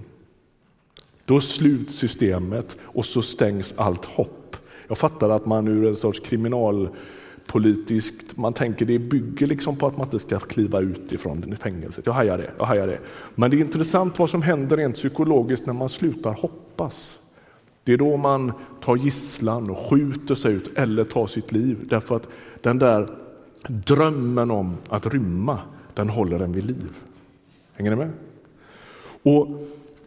Då 1.30 1.42
sluts 1.42 1.96
systemet 1.96 2.78
och 2.82 3.06
så 3.06 3.22
stängs 3.22 3.74
allt 3.78 4.06
hopp. 4.06 4.56
Jag 4.88 4.98
fattar 4.98 5.30
att 5.30 5.46
man 5.46 5.68
ur 5.68 5.88
en 5.88 5.96
sorts 5.96 6.20
kriminalpolitiskt, 6.20 8.38
man 8.38 8.54
tänker 8.54 8.86
det 8.86 9.00
bygger 9.00 9.48
liksom 9.48 9.76
på 9.76 9.88
att 9.88 9.98
man 9.98 10.06
inte 10.06 10.20
ska 10.20 10.40
kliva 10.40 10.80
ut 10.80 11.14
ifrån 11.14 11.56
fängelset. 11.62 12.06
Jag 12.06 12.14
hajar 12.14 12.38
det, 12.38 12.52
jag 12.58 12.66
hajar 12.66 12.88
det. 12.88 13.00
Men 13.36 13.52
det 13.52 13.58
är 13.58 13.62
intressant 13.62 14.20
vad 14.20 14.30
som 14.30 14.42
händer 14.42 14.78
rent 14.78 14.96
psykologiskt 14.96 15.66
när 15.66 15.74
man 15.74 15.90
slutar 15.90 16.32
hoppas. 16.32 17.20
Det 17.84 17.94
är 17.94 17.98
då 17.98 18.18
man 18.18 18.52
tar 18.82 18.96
gisslan 18.96 19.70
och 19.70 19.78
skjuter 19.78 20.36
sig 20.36 20.54
ut 20.54 20.78
eller 20.78 21.04
tar 21.04 21.28
sitt 21.28 21.52
liv. 21.52 21.78
Därför 21.90 22.16
att 22.16 22.28
den 22.62 22.78
där 22.78 23.10
drömmen 23.68 24.52
om 24.52 24.78
att 24.88 25.06
rymma, 25.06 25.60
den 25.94 26.10
håller 26.10 26.40
en 26.40 26.52
vid 26.52 26.66
liv. 26.66 26.90
Hänger 27.74 27.92
ni 27.92 27.98
med? 27.98 28.12
Och 29.24 29.48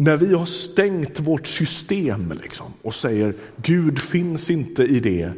när 0.04 0.16
vi 0.16 0.34
har 0.34 0.46
stängt 0.46 1.20
vårt 1.20 1.46
system 1.46 2.32
liksom, 2.42 2.66
och 2.82 2.94
säger 2.94 3.34
Gud 3.56 3.98
finns 3.98 4.50
inte 4.50 4.82
i 4.82 5.00
det, 5.00 5.32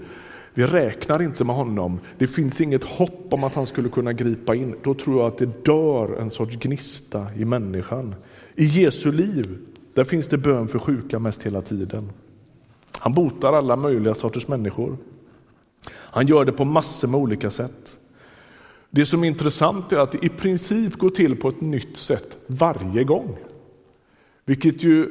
vi 0.55 0.67
räknar 0.67 1.23
inte 1.23 1.45
med 1.45 1.57
honom, 1.57 2.01
det 2.19 2.27
finns 2.27 2.61
inget 2.61 2.85
hopp 2.85 3.27
om 3.31 3.45
att 3.45 3.55
han 3.55 3.67
skulle 3.67 3.89
kunna 3.89 4.13
gripa 4.13 4.55
in, 4.55 4.77
då 4.83 4.95
tror 4.95 5.19
jag 5.19 5.27
att 5.27 5.39
det 5.39 5.65
dör 5.65 6.21
en 6.21 6.31
sorts 6.31 6.57
gnista 6.57 7.27
i 7.37 7.45
människan. 7.45 8.15
I 8.55 8.65
Jesu 8.65 9.13
liv, 9.13 9.59
där 9.95 10.05
finns 10.05 10.27
det 10.27 10.39
bön 10.39 10.69
för 10.69 10.79
sjuka 10.79 11.19
mest 11.19 11.43
hela 11.43 11.63
tiden. 11.63 12.11
Han 12.99 13.15
botar 13.15 13.53
alla 13.53 13.77
möjliga 13.77 14.15
sorters 14.15 14.49
människor. 14.49 14.97
Han 15.91 16.27
gör 16.27 16.45
det 16.45 16.53
på 16.53 16.65
massor 16.65 17.09
med 17.09 17.21
olika 17.21 17.51
sätt. 17.51 17.97
Det 18.91 19.07
som 19.07 19.25
är 19.25 19.29
intressant 19.29 19.93
är 19.93 19.99
att 19.99 20.13
det 20.13 20.25
i 20.25 20.29
princip 20.29 20.95
går 20.95 21.11
till 21.11 21.37
på 21.37 21.49
ett 21.49 21.61
nytt 21.61 21.97
sätt 21.97 22.39
varje 22.47 23.05
gång. 23.05 23.37
Vilket 24.45 24.83
ju 24.83 25.09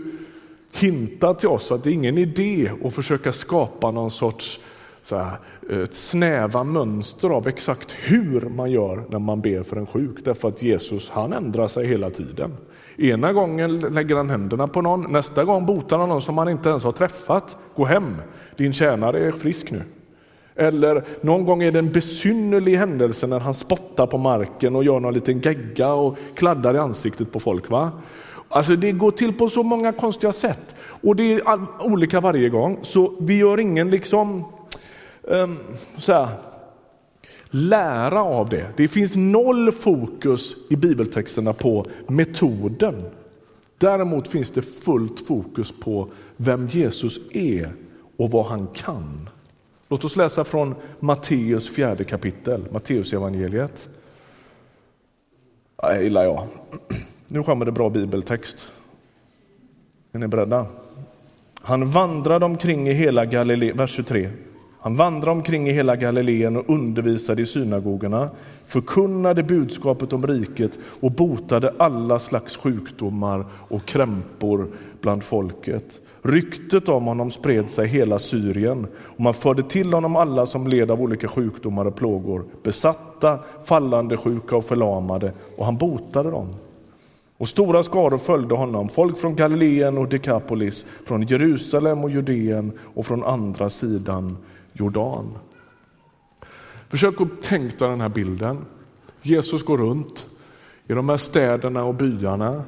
hintar 0.71 1.33
till 1.33 1.49
oss 1.49 1.71
att 1.71 1.83
det 1.83 1.89
är 1.89 1.93
ingen 1.93 2.17
idé 2.17 2.71
att 2.83 2.93
försöka 2.93 3.33
skapa 3.33 3.91
någon 3.91 4.11
sorts 4.11 4.59
så 5.01 5.15
här, 5.15 5.39
eh, 5.69 5.85
snäva 5.91 6.63
mönster 6.63 7.29
av 7.29 7.47
exakt 7.47 7.91
hur 7.91 8.41
man 8.41 8.71
gör 8.71 9.03
när 9.09 9.19
man 9.19 9.41
ber 9.41 9.63
för 9.63 9.77
en 9.77 9.85
sjuk. 9.85 10.17
Därför 10.23 10.47
att 10.47 10.61
Jesus 10.61 11.09
han 11.09 11.33
ändrar 11.33 11.67
sig 11.67 11.87
hela 11.87 12.09
tiden. 12.09 12.51
Ena 12.97 13.33
gången 13.33 13.79
lägger 13.79 14.15
han 14.15 14.29
händerna 14.29 14.67
på 14.67 14.81
någon, 14.81 15.11
nästa 15.11 15.43
gång 15.43 15.65
botar 15.65 15.97
han 15.97 16.09
någon 16.09 16.21
som 16.21 16.37
han 16.37 16.49
inte 16.49 16.69
ens 16.69 16.83
har 16.83 16.91
träffat. 16.91 17.57
Gå 17.75 17.85
hem, 17.85 18.15
din 18.57 18.73
tjänare 18.73 19.19
är 19.19 19.31
frisk 19.31 19.71
nu. 19.71 19.81
Eller 20.55 21.03
någon 21.21 21.45
gång 21.45 21.63
är 21.63 21.71
det 21.71 21.79
en 21.79 21.91
besynnerlig 21.91 22.75
händelse 22.75 23.27
när 23.27 23.39
han 23.39 23.53
spottar 23.53 24.07
på 24.07 24.17
marken 24.17 24.75
och 24.75 24.83
gör 24.83 24.99
någon 24.99 25.13
liten 25.13 25.39
gegga 25.39 25.93
och 25.93 26.17
kladdar 26.35 26.75
i 26.75 26.77
ansiktet 26.77 27.31
på 27.31 27.39
folk. 27.39 27.69
Va? 27.69 27.91
Alltså 28.53 28.75
det 28.75 28.91
går 28.91 29.11
till 29.11 29.33
på 29.33 29.49
så 29.49 29.63
många 29.63 29.91
konstiga 29.91 30.33
sätt 30.33 30.75
och 30.79 31.15
det 31.15 31.33
är 31.33 31.41
olika 31.79 32.19
varje 32.19 32.49
gång. 32.49 32.79
Så 32.81 33.13
vi 33.19 33.37
gör 33.37 33.59
ingen 33.59 33.89
liksom 33.89 34.45
um, 35.21 35.59
så 35.97 36.13
här, 36.13 36.29
lära 37.49 38.23
av 38.23 38.49
det. 38.49 38.67
Det 38.77 38.87
finns 38.87 39.15
noll 39.15 39.71
fokus 39.71 40.55
i 40.69 40.75
bibeltexterna 40.75 41.53
på 41.53 41.85
metoden. 42.07 43.03
Däremot 43.77 44.27
finns 44.27 44.51
det 44.51 44.61
fullt 44.61 45.27
fokus 45.27 45.73
på 45.83 46.07
vem 46.37 46.67
Jesus 46.67 47.19
är 47.31 47.73
och 48.17 48.31
vad 48.31 48.45
han 48.45 48.67
kan. 48.67 49.29
Låt 49.89 50.05
oss 50.05 50.15
läsa 50.15 50.43
från 50.43 50.75
Matteus 50.99 51.69
fjärde 51.69 52.03
kapitel, 52.03 52.65
Matteus 52.71 53.13
evangeliet. 53.13 53.89
Det 55.81 56.03
gillar 56.03 56.23
jag. 56.23 56.47
Nu 57.33 57.43
kommer 57.43 57.65
det 57.65 57.71
bra 57.71 57.89
bibeltext. 57.89 58.71
Är 60.11 60.19
ni 60.19 60.27
beredda? 60.27 60.65
Han 61.55 61.89
vandrade 61.89 62.45
omkring 62.45 62.87
i 62.87 62.93
hela 62.93 63.25
Galileen, 63.25 63.77
vers 63.77 63.91
23. 63.91 64.29
Han 64.79 64.95
vandrade 64.95 65.31
omkring 65.31 65.69
i 65.69 65.71
hela 65.71 65.95
Galileen 65.95 66.57
och 66.57 66.69
undervisade 66.69 67.41
i 67.41 67.45
synagogorna, 67.45 68.29
förkunnade 68.65 69.43
budskapet 69.43 70.13
om 70.13 70.27
riket 70.27 70.79
och 71.01 71.11
botade 71.11 71.73
alla 71.77 72.19
slags 72.19 72.57
sjukdomar 72.57 73.45
och 73.51 73.85
krämpor 73.85 74.67
bland 75.01 75.23
folket. 75.23 75.99
Ryktet 76.21 76.89
om 76.89 77.05
honom 77.05 77.31
spred 77.31 77.69
sig 77.69 77.87
hela 77.87 78.19
Syrien 78.19 78.87
och 78.95 79.19
man 79.19 79.33
förde 79.33 79.63
till 79.63 79.93
honom 79.93 80.15
alla 80.15 80.45
som 80.45 80.67
led 80.67 80.91
av 80.91 81.01
olika 81.01 81.27
sjukdomar 81.27 81.85
och 81.85 81.95
plågor, 81.95 82.45
besatta, 82.63 83.39
fallande 83.63 84.17
sjuka 84.17 84.55
och 84.55 84.65
förlamade 84.65 85.31
och 85.57 85.65
han 85.65 85.77
botade 85.77 86.31
dem. 86.31 86.55
Och 87.43 87.49
stora 87.49 87.83
skaror 87.83 88.17
följde 88.17 88.55
honom, 88.55 88.89
folk 88.89 89.17
från 89.17 89.35
Galileen 89.35 89.97
och 89.97 90.07
Dekapolis, 90.07 90.85
från 91.05 91.21
Jerusalem 91.21 92.03
och 92.03 92.09
Judeen 92.09 92.71
och 92.93 93.05
från 93.05 93.23
andra 93.23 93.69
sidan 93.69 94.37
Jordan. 94.73 95.37
Försök 96.89 97.21
att 97.21 97.41
tänka 97.41 97.87
den 97.87 98.01
här 98.01 98.09
bilden. 98.09 98.65
Jesus 99.21 99.63
går 99.63 99.77
runt 99.77 100.25
i 100.87 100.93
de 100.93 101.09
här 101.09 101.17
städerna 101.17 101.83
och 101.83 101.95
byarna 101.95 102.63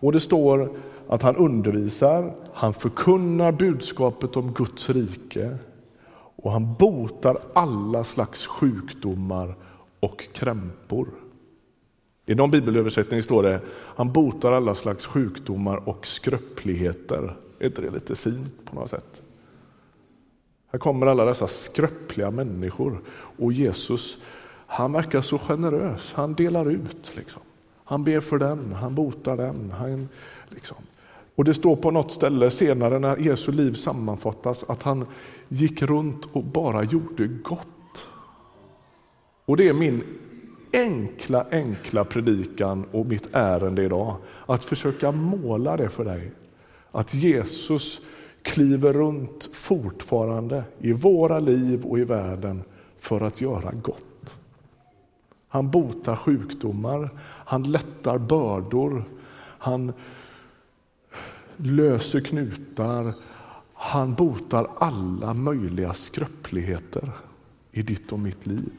och 0.00 0.12
det 0.12 0.20
står 0.20 0.70
att 1.08 1.22
han 1.22 1.36
undervisar, 1.36 2.34
han 2.54 2.74
förkunnar 2.74 3.52
budskapet 3.52 4.36
om 4.36 4.52
Guds 4.52 4.90
rike 4.90 5.58
och 6.36 6.52
han 6.52 6.74
botar 6.78 7.38
alla 7.52 8.04
slags 8.04 8.46
sjukdomar 8.46 9.54
och 10.00 10.28
krämpor. 10.32 11.08
I 12.30 12.34
någon 12.34 12.50
bibelöversättning 12.50 13.22
står 13.22 13.42
det 13.42 13.60
han 13.70 14.12
botar 14.12 14.52
alla 14.52 14.74
slags 14.74 15.06
sjukdomar 15.06 15.88
och 15.88 16.06
skröpligheter. 16.06 17.36
Är 17.58 17.66
inte 17.66 17.82
det 17.82 17.90
lite 17.90 18.16
fint 18.16 18.64
på 18.64 18.74
något 18.74 18.90
sätt? 18.90 19.22
Här 20.72 20.78
kommer 20.78 21.06
alla 21.06 21.24
dessa 21.24 21.48
skröpliga 21.48 22.30
människor 22.30 23.00
och 23.38 23.52
Jesus 23.52 24.18
han 24.66 24.92
verkar 24.92 25.20
så 25.20 25.38
generös. 25.38 26.12
Han 26.12 26.34
delar 26.34 26.70
ut. 26.70 27.12
Liksom. 27.16 27.42
Han 27.84 28.04
ber 28.04 28.20
för 28.20 28.38
den, 28.38 28.72
han 28.72 28.94
botar 28.94 29.36
den. 29.36 29.70
Han, 29.78 30.08
liksom. 30.48 30.76
Och 31.34 31.44
Det 31.44 31.54
står 31.54 31.76
på 31.76 31.90
något 31.90 32.10
ställe 32.10 32.50
senare 32.50 32.98
när 32.98 33.16
Jesu 33.16 33.52
liv 33.52 33.74
sammanfattas 33.74 34.64
att 34.68 34.82
han 34.82 35.06
gick 35.48 35.82
runt 35.82 36.24
och 36.32 36.44
bara 36.44 36.84
gjorde 36.84 37.26
gott. 37.26 38.06
Och 39.44 39.56
det 39.56 39.68
är 39.68 39.72
min 39.72 40.02
enkla, 40.72 41.46
enkla 41.50 42.04
predikan 42.04 42.84
och 42.92 43.06
mitt 43.06 43.28
ärende 43.32 43.82
idag. 43.82 44.16
Att 44.46 44.64
försöka 44.64 45.12
måla 45.12 45.76
det 45.76 45.88
för 45.88 46.04
dig. 46.04 46.32
Att 46.90 47.14
Jesus 47.14 48.00
kliver 48.42 48.92
runt 48.92 49.48
fortfarande 49.52 50.64
i 50.78 50.92
våra 50.92 51.38
liv 51.38 51.84
och 51.84 51.98
i 51.98 52.04
världen 52.04 52.62
för 52.98 53.20
att 53.20 53.40
göra 53.40 53.72
gott. 53.72 54.38
Han 55.48 55.70
botar 55.70 56.16
sjukdomar, 56.16 57.10
han 57.24 57.62
lättar 57.62 58.18
bördor, 58.18 59.04
han 59.58 59.92
löser 61.56 62.20
knutar, 62.20 63.14
han 63.74 64.14
botar 64.14 64.70
alla 64.78 65.34
möjliga 65.34 65.94
skröpligheter 65.94 67.10
i 67.70 67.82
ditt 67.82 68.12
och 68.12 68.18
mitt 68.18 68.46
liv. 68.46 68.72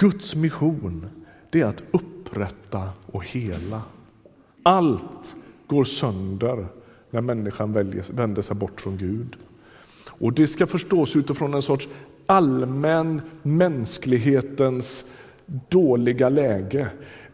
Guds 0.00 0.34
mission 0.34 1.06
det 1.50 1.60
är 1.60 1.66
att 1.66 1.82
upprätta 1.90 2.88
och 3.06 3.24
hela. 3.24 3.82
Allt 4.62 5.36
går 5.66 5.84
sönder 5.84 6.66
när 7.10 7.20
människan 7.20 7.72
väljer, 7.72 8.04
vänder 8.12 8.42
sig 8.42 8.56
bort 8.56 8.80
från 8.80 8.96
Gud. 8.96 9.36
Och 10.08 10.32
Det 10.32 10.46
ska 10.46 10.66
förstås 10.66 11.16
utifrån 11.16 11.54
en 11.54 11.62
sorts 11.62 11.88
allmän 12.26 13.20
mänsklighetens 13.42 15.04
dåliga 15.68 16.28
läge. 16.28 16.90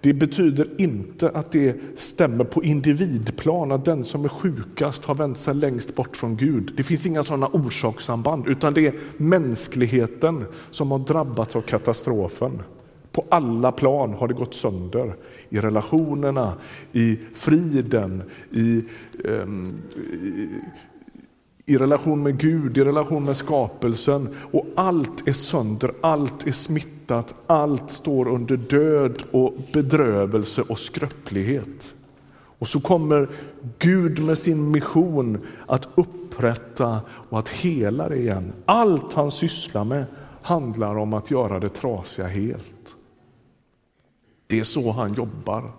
Det 0.06 0.14
betyder 0.14 0.68
inte 0.78 1.30
att 1.30 1.50
det 1.52 1.76
stämmer 1.96 2.44
på 2.44 2.64
individplan, 2.64 3.72
att 3.72 3.84
den 3.84 4.04
som 4.04 4.24
är 4.24 4.28
sjukast 4.28 5.04
har 5.04 5.14
vänt 5.14 5.38
sig 5.38 5.54
längst 5.54 5.94
bort 5.94 6.16
från 6.16 6.36
Gud. 6.36 6.72
Det 6.76 6.82
finns 6.82 7.06
inga 7.06 7.22
sådana 7.22 7.46
orsakssamband, 7.46 8.48
utan 8.48 8.74
det 8.74 8.86
är 8.86 8.94
mänskligheten 9.16 10.44
som 10.70 10.90
har 10.90 10.98
drabbats 10.98 11.56
av 11.56 11.60
katastrofen. 11.60 12.62
På 13.12 13.24
alla 13.28 13.72
plan 13.72 14.14
har 14.14 14.28
det 14.28 14.34
gått 14.34 14.54
sönder. 14.54 15.14
I 15.48 15.58
relationerna, 15.58 16.54
i 16.92 17.18
friden, 17.34 18.22
i, 18.52 18.84
um, 19.24 19.74
i, 20.12 20.48
i 21.66 21.76
relation 21.76 22.22
med 22.22 22.38
Gud, 22.38 22.78
i 22.78 22.84
relation 22.84 23.24
med 23.24 23.36
skapelsen. 23.36 24.36
Och 24.52 24.66
allt 24.74 25.28
är 25.28 25.32
sönder, 25.32 25.92
allt 26.00 26.46
är 26.46 26.52
smittat, 26.52 27.34
allt 27.46 27.90
står 27.90 28.28
under 28.28 28.56
död 28.56 29.22
och 29.30 29.54
bedrövelse 29.72 30.62
och 30.62 30.78
skröplighet. 30.78 31.94
Och 32.58 32.68
så 32.68 32.80
kommer 32.80 33.28
Gud 33.78 34.18
med 34.18 34.38
sin 34.38 34.70
mission 34.70 35.46
att 35.66 35.88
upprätta 35.94 37.00
och 37.08 37.38
att 37.38 37.48
hela 37.48 38.08
det 38.08 38.16
igen. 38.16 38.52
Allt 38.66 39.12
han 39.12 39.30
sysslar 39.30 39.84
med 39.84 40.04
handlar 40.42 40.96
om 40.96 41.12
att 41.12 41.30
göra 41.30 41.60
det 41.60 41.68
trasiga 41.68 42.26
helt. 42.26 42.96
Det 44.46 44.60
är 44.60 44.64
så 44.64 44.90
han 44.90 45.14
jobbar. 45.14 45.70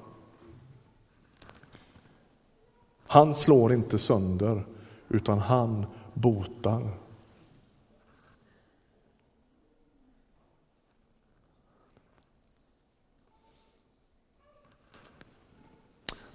Han 3.08 3.36
slår 3.36 3.74
inte 3.74 3.98
sönder, 3.98 4.64
utan 5.10 5.40
han 5.40 5.86
botar. 6.14 6.82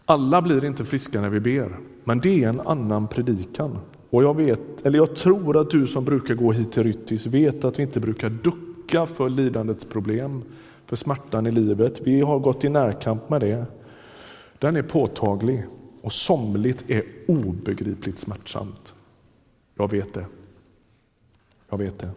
Alla 0.04 0.42
blir 0.42 0.64
inte 0.64 0.84
friska 0.84 1.20
när 1.20 1.28
vi 1.28 1.40
ber, 1.40 1.76
men 2.04 2.18
det 2.18 2.44
är 2.44 2.48
en 2.48 2.60
annan 2.60 3.08
predikan. 3.08 3.78
Och 4.10 4.22
jag, 4.22 4.36
vet, 4.36 4.86
eller 4.86 4.98
jag 4.98 5.16
tror 5.16 5.60
att 5.60 5.70
du 5.70 5.86
som 5.86 6.04
brukar 6.04 6.34
gå 6.34 6.52
hit 6.52 6.72
till 6.72 6.82
Ryttis 6.82 7.26
vet 7.26 7.64
att 7.64 7.78
vi 7.78 7.82
inte 7.82 8.00
brukar 8.00 8.30
ducka 8.30 9.06
för 9.06 9.28
lidandets 9.28 9.84
problem, 9.84 10.42
för 10.86 10.96
smärtan 10.96 11.46
i 11.46 11.50
livet. 11.50 12.00
Vi 12.04 12.20
har 12.20 12.38
gått 12.38 12.64
i 12.64 12.68
närkamp 12.68 13.28
med 13.30 13.40
det. 13.40 13.64
Den 14.58 14.76
är 14.76 14.82
påtaglig 14.82 15.64
och 16.02 16.12
somligt 16.12 16.90
är 16.90 17.04
obegripligt 17.28 18.18
smärtsamt. 18.18 18.94
Jag 19.75 19.90
vet 19.90 20.14
det. 20.14 20.26
Jag 21.68 21.78
vet 21.78 21.99
det. 21.99 22.11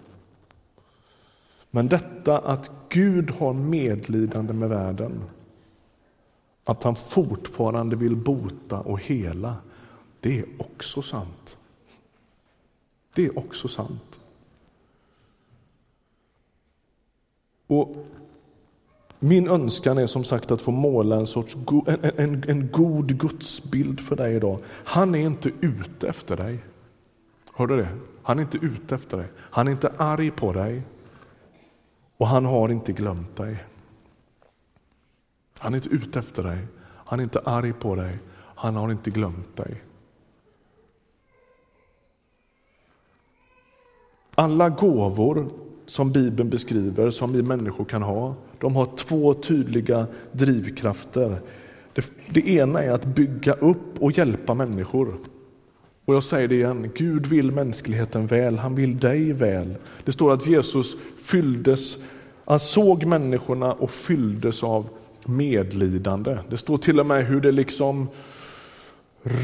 Men 1.72 1.88
detta 1.88 2.40
att 2.40 2.72
Gud 2.90 3.32
har 3.32 3.54
medlidande 3.54 4.54
med 4.54 4.70
världen, 4.70 5.24
att 6.64 6.84
han 6.84 6.96
fortfarande 6.96 7.96
vill 7.96 8.16
bota 8.16 8.80
och 8.80 9.00
hela, 9.00 9.56
det 10.20 10.40
är 10.40 10.46
också 10.58 11.02
sant. 11.02 11.58
Det 13.16 13.26
är 13.26 13.38
också 13.38 13.68
sant. 13.68 14.20
Och 17.68 17.96
min 19.26 19.48
önskan 19.48 19.98
är 19.98 20.08
som 20.08 20.24
sagt 20.24 20.52
att 20.52 20.62
få 20.62 20.72
måla 20.72 21.16
en, 21.16 21.28
sorts 21.28 21.54
go 21.66 21.86
en, 21.88 22.00
en, 22.18 22.44
en 22.48 22.72
god 22.72 23.20
gudsbild 23.20 24.02
för 24.02 24.16
dig 24.16 24.36
idag. 24.36 24.60
Han 24.68 25.16
är 25.16 25.20
inte 25.20 25.52
ute 25.62 26.10
efter 26.10 26.38
dig. 26.38 26.60
Hör 27.54 27.68
du 27.68 27.78
det? 27.78 27.88
Han 28.24 28.40
är 28.40 28.42
inte 28.42 28.58
ute 28.58 28.96
efter 28.96 29.18
dig. 29.18 29.28
Han 29.38 29.68
är 29.68 29.72
inte 29.72 29.92
arg 29.98 30.32
på 30.32 30.54
dig. 30.54 30.82
Och 32.18 32.28
han 32.28 32.46
har 32.46 32.70
inte 32.70 32.92
glömt 32.94 33.36
dig. 33.36 33.64
Han 35.60 35.74
är 35.74 35.78
inte 35.78 35.90
ute 35.90 36.20
efter 36.20 36.44
dig. 36.44 36.58
Han 36.88 37.20
är 37.20 37.24
inte 37.24 37.40
arg 37.40 37.74
på 37.74 37.96
dig. 37.96 38.20
Han 38.56 38.76
har 38.76 38.92
inte 38.92 39.10
glömt 39.10 39.56
dig. 39.56 39.84
Alla 44.36 44.70
gåvor 44.70 45.50
som 45.86 46.12
Bibeln 46.12 46.50
beskriver, 46.50 47.12
som 47.12 47.34
vi 47.34 47.44
människor 47.44 47.86
kan 47.86 48.02
ha, 48.02 48.36
de 48.66 48.76
har 48.76 48.86
två 48.98 49.34
tydliga 49.34 50.08
drivkrafter. 50.32 51.42
Det, 51.94 52.12
det, 52.30 52.48
ena 52.48 52.84
är 52.84 52.92
att 52.92 53.06
bygga 53.06 53.54
upp 53.54 54.02
och 54.02 54.12
hjälpa 54.12 54.54
människor. 54.54 55.18
Och 56.06 56.16
jag 56.16 56.24
säger 56.24 56.48
det 56.48 56.56
igen, 56.56 56.92
Gud 56.96 57.26
vill 57.26 57.52
mänskligheten 57.52 58.28
väl, 58.28 58.58
han 58.58 58.76
vill 58.76 59.00
dig 59.00 59.34
väl. 59.34 59.76
Det 60.06 60.12
står 60.12 60.34
att 60.34 60.48
Jesus 60.48 60.98
fylldes, 61.24 61.98
han 62.46 62.60
såg 62.60 63.06
människorna 63.06 63.74
och 63.74 63.92
fylldes 63.92 64.64
av 64.64 64.90
medlidande. 65.26 66.38
Det 66.50 66.58
står 66.58 66.78
till 66.78 67.00
och 67.00 67.06
med 67.06 67.26
hur 67.26 67.42
det 67.42 67.52
liksom 67.52 68.08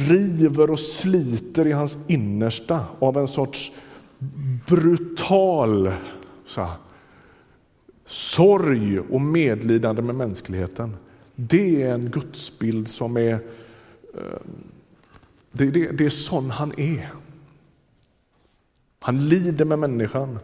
river 0.10 0.72
och 0.72 0.80
sliter 0.80 1.68
i 1.68 1.72
hans 1.72 1.98
innersta 2.08 2.86
av 3.00 3.18
en 3.18 3.28
sorts 3.28 3.72
brutal 4.68 5.92
så 6.46 6.62
här, 6.62 6.72
sorg 8.12 9.00
och 9.00 9.22
medlidande 9.22 10.02
med 10.02 10.16
mänskligheten. 10.16 10.96
Det 11.36 11.84
är 11.84 11.94
en 11.94 12.10
gudsbild 12.10 12.88
som 12.88 13.18
är 13.18 13.34
eh, 14.14 14.42
det, 15.52 15.66
det, 15.66 15.88
det 15.92 16.06
är 16.06 16.10
sån 16.10 16.50
han 16.50 16.74
är. 16.80 17.10
Han 19.00 19.30
lider 19.30 19.66
med 19.66 19.80
människan 19.80 20.40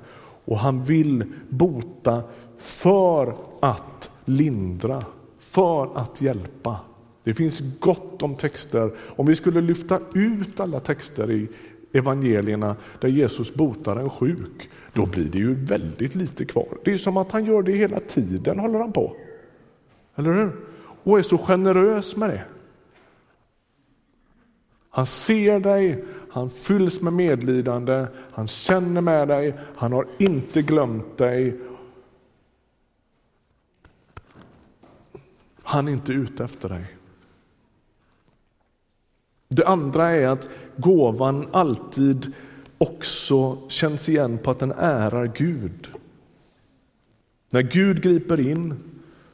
och 0.45 0.59
han 0.59 0.83
vill 0.83 1.23
bota 1.49 2.23
för 2.57 3.35
att 3.59 4.09
lindra, 4.25 5.03
för 5.39 5.97
att 5.97 6.21
hjälpa. 6.21 6.79
Det 7.23 7.33
finns 7.33 7.61
gott 7.79 8.23
om 8.23 8.35
texter. 8.35 8.91
Om 8.99 9.25
vi 9.25 9.35
skulle 9.35 9.61
lyfta 9.61 9.99
ut 10.13 10.59
alla 10.59 10.79
texter 10.79 11.31
i 11.31 11.49
evangelierna 11.93 12.75
där 13.01 13.07
Jesus 13.07 13.53
botar 13.53 13.95
en 13.95 14.09
sjuk, 14.09 14.69
då 14.93 15.05
blir 15.05 15.25
det 15.25 15.37
ju 15.37 15.53
väldigt 15.53 16.15
lite 16.15 16.45
kvar. 16.45 16.77
Det 16.83 16.93
är 16.93 16.97
som 16.97 17.17
att 17.17 17.31
han 17.31 17.45
gör 17.45 17.61
det 17.61 17.71
hela 17.71 17.99
tiden, 17.99 18.59
håller 18.59 18.79
han 18.79 18.91
på. 18.91 19.15
Eller 20.15 20.33
hur? 20.33 20.51
Och 21.03 21.19
är 21.19 21.21
så 21.21 21.37
generös 21.37 22.15
med 22.15 22.29
det. 22.29 22.43
Han 24.89 25.05
ser 25.05 25.59
dig, 25.59 26.03
han 26.29 26.49
fylls 26.49 27.01
med 27.01 27.13
medlidande, 27.13 28.07
han 28.31 28.47
känner 28.47 29.01
med 29.01 29.27
dig, 29.27 29.53
han 29.75 29.93
har 29.93 30.07
inte 30.17 30.61
glömt 30.61 31.17
dig. 31.17 31.59
Han 35.63 35.87
är 35.87 35.91
inte 35.91 36.11
ute 36.11 36.43
efter 36.43 36.69
dig. 36.69 36.96
Det 39.47 39.65
andra 39.65 40.09
är 40.09 40.27
att 40.27 40.49
gåvan 40.77 41.47
alltid 41.51 42.33
också 42.77 43.57
känns 43.69 44.09
igen 44.09 44.37
på 44.37 44.51
att 44.51 44.59
den 44.59 44.71
ärar 44.71 45.31
Gud. 45.35 45.87
När 47.49 47.61
Gud 47.61 48.01
griper 48.01 48.39
in 48.39 48.75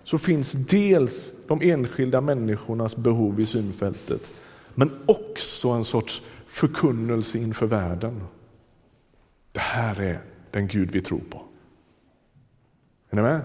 så 0.03 0.17
finns 0.17 0.51
dels 0.51 1.33
de 1.47 1.61
enskilda 1.61 2.21
människornas 2.21 2.95
behov 2.95 3.39
i 3.39 3.45
synfältet 3.45 4.33
men 4.75 4.91
också 5.05 5.69
en 5.69 5.85
sorts 5.85 6.21
förkunnelse 6.47 7.37
inför 7.37 7.65
världen. 7.65 8.23
Det 9.51 9.59
här 9.59 10.01
är 10.01 10.21
den 10.51 10.67
Gud 10.67 10.91
vi 10.91 11.01
tror 11.01 11.21
på. 11.29 11.41
Är 13.09 13.15
ni 13.15 13.21
med? 13.21 13.41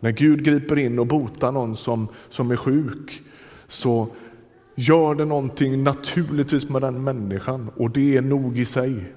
När 0.00 0.10
Gud 0.10 0.44
griper 0.44 0.78
in 0.78 0.98
och 0.98 1.06
botar 1.06 1.52
någon 1.52 1.76
som, 1.76 2.08
som 2.28 2.50
är 2.50 2.56
sjuk 2.56 3.22
så 3.66 4.08
gör 4.74 5.14
det 5.14 5.24
någonting 5.24 5.82
naturligtvis 5.82 6.68
med 6.68 6.82
den 6.82 7.04
människan 7.04 7.70
och 7.76 7.90
det 7.90 8.16
är 8.16 8.22
nog 8.22 8.58
i 8.58 8.64
sig. 8.64 9.12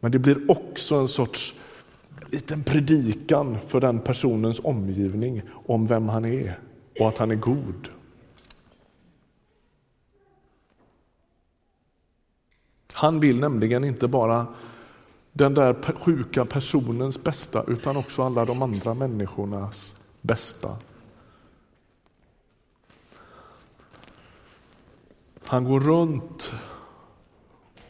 Men 0.00 0.12
det 0.12 0.18
blir 0.18 0.50
också 0.50 0.94
en 0.94 1.08
sorts 1.08 1.54
liten 2.30 2.64
predikan 2.64 3.58
för 3.68 3.80
den 3.80 3.98
personens 3.98 4.60
omgivning 4.64 5.42
om 5.66 5.86
vem 5.86 6.08
han 6.08 6.24
är 6.24 6.58
och 7.00 7.08
att 7.08 7.18
han 7.18 7.30
är 7.30 7.34
god. 7.34 7.88
Han 12.92 13.20
vill 13.20 13.40
nämligen 13.40 13.84
inte 13.84 14.08
bara 14.08 14.46
den 15.32 15.54
där 15.54 15.94
sjuka 16.04 16.44
personens 16.44 17.24
bästa 17.24 17.64
utan 17.68 17.96
också 17.96 18.22
alla 18.22 18.44
de 18.44 18.62
andra 18.62 18.94
människornas 18.94 19.96
bästa. 20.20 20.76
Han 25.46 25.64
går 25.64 25.80
runt 25.80 26.52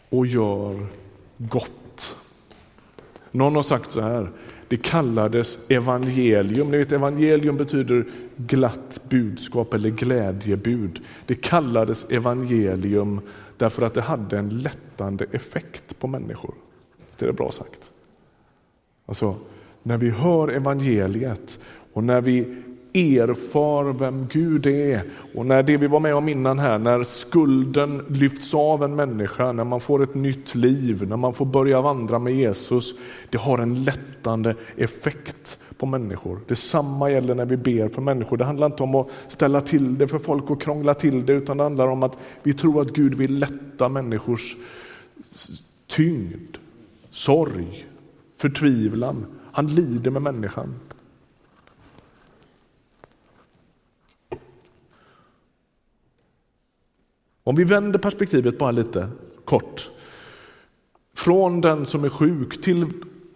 och 0.08 0.26
gör 0.26 0.86
gott. 1.38 2.16
Någon 3.30 3.56
har 3.56 3.62
sagt 3.62 3.90
så 3.90 4.00
här, 4.00 4.30
det 4.68 4.76
kallades 4.76 5.58
evangelium. 5.70 6.70
Ni 6.70 6.78
vet, 6.78 6.92
evangelium 6.92 7.56
betyder 7.56 8.04
glatt 8.36 9.00
budskap 9.08 9.74
eller 9.74 9.90
glädjebud. 9.90 11.00
Det 11.26 11.34
kallades 11.34 12.04
evangelium 12.10 13.20
därför 13.56 13.82
att 13.82 13.94
det 13.94 14.00
hade 14.00 14.38
en 14.38 14.48
lättande 14.48 15.26
effekt 15.32 15.98
på 15.98 16.06
människor. 16.06 16.54
Det 17.18 17.26
är 17.26 17.32
bra 17.32 17.50
sagt. 17.50 17.90
Alltså, 19.06 19.36
när 19.82 19.96
vi 19.96 20.10
hör 20.10 20.48
evangeliet 20.48 21.58
och 21.92 22.04
när 22.04 22.20
vi 22.20 22.62
erfar 22.94 23.92
vem 23.92 24.26
Gud 24.30 24.66
är 24.66 25.02
och 25.34 25.46
när 25.46 25.62
det 25.62 25.76
vi 25.76 25.86
var 25.86 26.00
med 26.00 26.14
om 26.14 26.28
innan 26.28 26.58
här, 26.58 26.78
när 26.78 27.02
skulden 27.02 28.02
lyfts 28.08 28.54
av 28.54 28.84
en 28.84 28.96
människa, 28.96 29.52
när 29.52 29.64
man 29.64 29.80
får 29.80 30.02
ett 30.02 30.14
nytt 30.14 30.54
liv, 30.54 31.08
när 31.08 31.16
man 31.16 31.34
får 31.34 31.46
börja 31.46 31.80
vandra 31.80 32.18
med 32.18 32.34
Jesus, 32.34 32.94
det 33.30 33.38
har 33.38 33.58
en 33.58 33.84
lättande 33.84 34.54
effekt 34.76 35.58
på 35.78 35.86
människor. 35.86 36.40
Detsamma 36.46 37.10
gäller 37.10 37.34
när 37.34 37.46
vi 37.46 37.56
ber 37.56 37.88
för 37.88 38.02
människor. 38.02 38.36
Det 38.36 38.44
handlar 38.44 38.66
inte 38.66 38.82
om 38.82 38.94
att 38.94 39.08
ställa 39.28 39.60
till 39.60 39.98
det 39.98 40.08
för 40.08 40.18
folk 40.18 40.50
och 40.50 40.62
krångla 40.62 40.94
till 40.94 41.26
det, 41.26 41.32
utan 41.32 41.56
det 41.56 41.62
handlar 41.62 41.88
om 41.88 42.02
att 42.02 42.18
vi 42.42 42.54
tror 42.54 42.80
att 42.80 42.90
Gud 42.90 43.14
vill 43.14 43.38
lätta 43.38 43.88
människors 43.88 44.56
tyngd, 45.86 46.56
sorg, 47.10 47.86
förtvivlan. 48.36 49.26
Han 49.52 49.66
lider 49.66 50.10
med 50.10 50.22
människan. 50.22 50.74
Om 57.44 57.56
vi 57.56 57.64
vänder 57.64 57.98
perspektivet 57.98 58.58
bara 58.58 58.70
lite 58.70 59.08
kort. 59.44 59.90
från 61.16 61.60
den 61.60 61.86
som 61.86 62.04
är 62.04 62.08
sjuk 62.08 62.62
till 62.62 62.86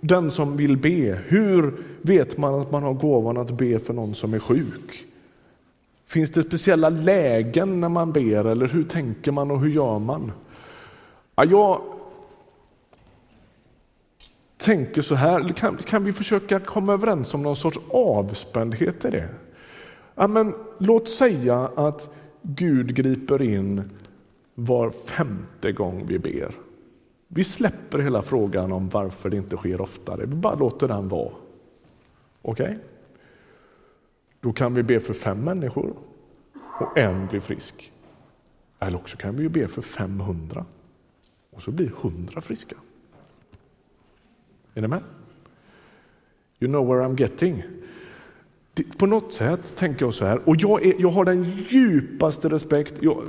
den 0.01 0.31
som 0.31 0.57
vill 0.57 0.77
be. 0.77 1.21
Hur 1.27 1.85
vet 2.03 2.37
man 2.37 2.61
att 2.61 2.71
man 2.71 2.83
har 2.83 2.95
gåvan 2.95 3.37
att 3.37 3.51
be 3.51 3.79
för 3.79 3.95
någon 3.95 4.15
som 4.15 4.35
är 4.35 4.39
sjuk? 4.39 5.05
Finns 6.07 6.31
det 6.31 6.43
speciella 6.43 6.89
lägen 6.89 7.81
när 7.81 7.89
man 7.89 8.13
ber 8.13 8.45
eller 8.45 8.67
hur 8.67 8.85
tänker 8.85 9.33
man 9.33 9.51
och 9.51 9.61
hur 9.61 9.71
gör 9.71 9.99
man? 9.99 10.33
Ja, 11.37 11.45
jag 11.45 11.81
tänker 14.57 15.03
så 15.03 15.15
här, 15.15 15.49
kan, 15.49 15.77
kan 15.77 16.05
vi 16.05 16.13
försöka 16.13 16.61
komma 16.61 16.93
överens 16.93 17.35
om 17.35 17.43
någon 17.43 17.57
sorts 17.57 17.79
avspändhet 17.91 19.05
i 19.05 19.11
det? 19.11 19.29
Ja, 20.15 20.27
men 20.27 20.55
låt 20.79 21.09
säga 21.09 21.71
att 21.77 22.11
Gud 22.43 22.95
griper 22.95 23.43
in 23.43 23.83
var 24.55 24.91
femte 24.91 25.73
gång 25.73 26.07
vi 26.07 26.19
ber. 26.19 26.55
Vi 27.29 27.45
släpper 27.45 27.99
hela 27.99 28.23
frågan 28.23 28.73
om 28.73 28.89
varför 28.89 29.31
det 29.31 29.37
inte 29.37 29.57
sker 29.57 29.81
oftare, 29.81 30.27
vi 30.27 30.35
bara 30.35 30.55
låter 30.55 30.89
den 30.89 31.09
vara. 31.09 31.33
Okej? 32.43 32.73
Okay? 32.73 32.77
Då 34.41 34.53
kan 34.53 34.75
vi 34.75 34.83
be 34.83 35.01
för 35.01 35.15
fem 35.15 35.45
människor 35.45 35.97
och 36.81 36.99
en 36.99 37.27
blir 37.27 37.41
frisk. 37.41 37.93
Eller 38.79 38.97
också 38.97 39.17
kan 39.17 39.37
vi 39.37 39.49
be 39.49 39.69
för 39.69 39.83
500 39.83 40.65
och 41.51 41.63
så 41.63 41.71
blir 41.71 41.93
100 42.01 42.41
friska. 42.41 42.77
Är 44.75 44.81
ni 44.81 44.89
med? 44.89 45.03
You 46.61 46.73
know 46.73 46.87
where 46.87 47.07
I'm 47.07 47.21
getting. 47.21 47.63
På 48.83 49.07
något 49.07 49.33
sätt 49.33 49.77
tänker 49.77 50.05
jag 50.05 50.15
så 50.15 50.25
här, 50.25 50.49
och 50.49 50.57
jag, 50.59 50.87
är, 50.87 50.95
jag 50.99 51.11
har 51.11 51.25
den 51.25 51.45
djupaste 51.45 52.49
respekt. 52.49 52.95
Jag, 53.01 53.23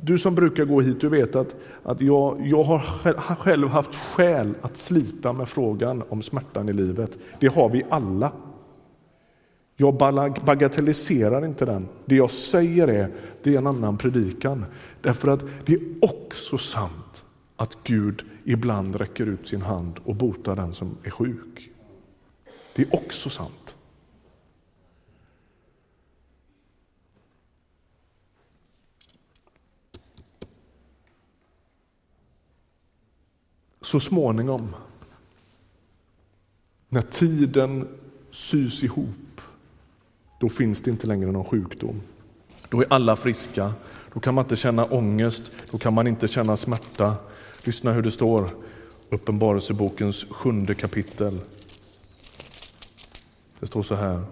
du 0.00 0.18
som 0.18 0.34
brukar 0.34 0.64
gå 0.64 0.80
hit, 0.80 1.00
du 1.00 1.08
vet 1.08 1.36
att, 1.36 1.56
att 1.82 2.00
jag, 2.00 2.46
jag 2.46 2.62
har 2.62 2.78
själv 3.36 3.68
haft 3.68 3.94
skäl 3.94 4.54
att 4.62 4.76
slita 4.76 5.32
med 5.32 5.48
frågan 5.48 6.02
om 6.08 6.22
smärtan 6.22 6.68
i 6.68 6.72
livet. 6.72 7.18
Det 7.40 7.54
har 7.54 7.68
vi 7.68 7.82
alla. 7.90 8.32
Jag 9.76 9.94
bagatelliserar 10.44 11.44
inte 11.44 11.64
den. 11.64 11.88
Det 12.04 12.16
jag 12.16 12.30
säger 12.30 12.88
är, 12.88 13.10
det 13.42 13.54
är 13.54 13.58
en 13.58 13.66
annan 13.66 13.96
predikan. 13.96 14.64
Därför 15.00 15.28
att 15.28 15.44
det 15.64 15.74
är 15.74 15.80
också 16.00 16.58
sant 16.58 17.24
att 17.56 17.78
Gud 17.84 18.22
ibland 18.44 18.96
räcker 18.96 19.26
ut 19.26 19.48
sin 19.48 19.62
hand 19.62 20.00
och 20.04 20.14
botar 20.14 20.56
den 20.56 20.72
som 20.72 20.96
är 21.02 21.10
sjuk. 21.10 21.70
Det 22.74 22.82
är 22.82 22.94
också 22.94 23.30
sant. 23.30 23.65
Så 33.86 34.00
småningom, 34.00 34.74
när 36.88 37.02
tiden 37.02 37.88
sys 38.30 38.82
ihop, 38.82 39.40
då 40.40 40.48
finns 40.48 40.82
det 40.82 40.90
inte 40.90 41.06
längre 41.06 41.32
någon 41.32 41.44
sjukdom. 41.44 42.00
Då 42.68 42.80
är 42.80 42.86
alla 42.90 43.16
friska, 43.16 43.72
då 44.12 44.20
kan 44.20 44.34
man 44.34 44.44
inte 44.44 44.56
känna 44.56 44.84
ångest, 44.84 45.52
då 45.70 45.78
kan 45.78 45.94
man 45.94 46.06
inte 46.06 46.28
känna 46.28 46.56
smärta. 46.56 47.16
Lyssna 47.64 47.92
hur 47.92 48.02
det 48.02 48.10
står, 48.10 48.50
Uppenbarelsebokens 49.10 50.26
sjunde 50.30 50.74
kapitel. 50.74 51.40
Det 53.60 53.66
står 53.66 53.82
så 53.82 53.94
här. 53.94 54.22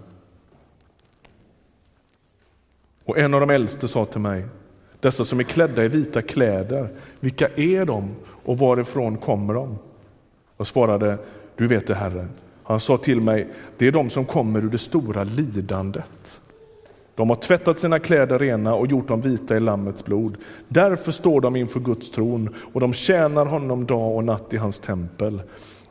Och 3.05 3.17
en 3.17 3.33
av 3.33 3.39
de 3.39 3.49
äldste 3.49 3.87
sa 3.87 4.05
till 4.05 4.21
mig, 4.21 4.45
dessa 4.99 5.25
som 5.25 5.39
är 5.39 5.43
klädda 5.43 5.85
i 5.85 5.87
vita 5.87 6.21
kläder, 6.21 6.89
vilka 7.19 7.47
är 7.47 7.85
de 7.85 8.15
och 8.45 8.57
varifrån 8.57 9.17
kommer 9.17 9.53
de? 9.53 9.77
Jag 10.57 10.67
svarade, 10.67 11.17
du 11.55 11.67
vet 11.67 11.87
det 11.87 11.95
Herre. 11.95 12.27
Han 12.63 12.79
sa 12.79 12.97
till 12.97 13.21
mig, 13.21 13.47
det 13.77 13.87
är 13.87 13.91
de 13.91 14.09
som 14.09 14.25
kommer 14.25 14.59
ur 14.65 14.69
det 14.69 14.77
stora 14.77 15.23
lidandet. 15.23 16.39
De 17.15 17.29
har 17.29 17.35
tvättat 17.35 17.79
sina 17.79 17.99
kläder 17.99 18.39
rena 18.39 18.75
och 18.75 18.87
gjort 18.87 19.07
dem 19.07 19.21
vita 19.21 19.57
i 19.57 19.59
Lammets 19.59 20.05
blod. 20.05 20.37
Därför 20.67 21.11
står 21.11 21.41
de 21.41 21.55
inför 21.55 21.79
Guds 21.79 22.11
tron 22.11 22.55
och 22.73 22.81
de 22.81 22.93
tjänar 22.93 23.45
honom 23.45 23.85
dag 23.85 24.15
och 24.15 24.23
natt 24.23 24.53
i 24.53 24.57
hans 24.57 24.79
tempel. 24.79 25.41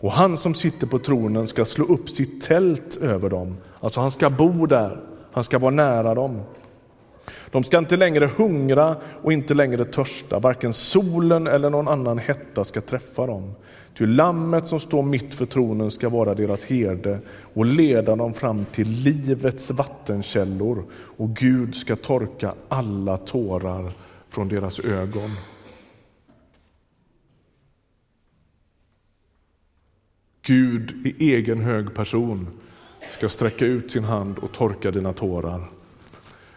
Och 0.01 0.13
han 0.13 0.37
som 0.37 0.55
sitter 0.55 0.87
på 0.87 0.99
tronen 0.99 1.49
ska 1.49 1.65
slå 1.65 1.85
upp 1.85 2.09
sitt 2.09 2.43
tält 2.43 2.97
över 2.97 3.31
dem. 3.31 3.57
Alltså 3.81 4.01
han 4.01 4.11
ska 4.11 4.31
bo 4.31 4.67
där, 4.67 5.01
han 5.33 5.45
ska 5.45 5.59
vara 5.59 5.75
nära 5.75 6.15
dem. 6.15 6.41
De 7.51 7.65
ska 7.65 7.79
inte 7.79 7.97
längre 7.97 8.31
hungra 8.37 8.97
och 9.23 9.33
inte 9.33 9.55
längre 9.55 9.85
törsta, 9.85 10.39
varken 10.39 10.73
solen 10.73 11.47
eller 11.47 11.71
någon 11.71 11.89
annan 11.89 12.19
hetta 12.19 12.65
ska 12.65 12.81
träffa 12.81 13.27
dem. 13.27 13.55
Ty 13.95 14.07
lammet 14.07 14.67
som 14.67 14.81
står 14.81 15.03
mitt 15.03 15.35
för 15.35 15.45
tronen 15.47 15.91
ska 15.91 16.09
vara 16.09 16.35
deras 16.35 16.65
herde 16.65 17.19
och 17.55 17.67
leda 17.67 18.17
dem 18.17 18.35
fram 18.35 18.65
till 18.73 18.89
livets 18.89 19.71
vattenkällor 19.71 20.85
och 20.93 21.37
Gud 21.37 21.75
ska 21.75 21.97
torka 21.97 22.55
alla 22.69 23.17
tårar 23.17 23.93
från 24.29 24.49
deras 24.49 24.81
ögon. 24.81 25.31
Gud 30.43 31.07
i 31.07 31.35
egen 31.35 31.61
hög 31.61 31.95
person 31.95 32.47
ska 33.11 33.29
sträcka 33.29 33.67
ut 33.67 33.93
sin 33.93 34.05
hand 34.05 34.39
och 34.39 34.53
torka 34.53 34.91
dina 34.91 35.13
tårar. 35.13 35.69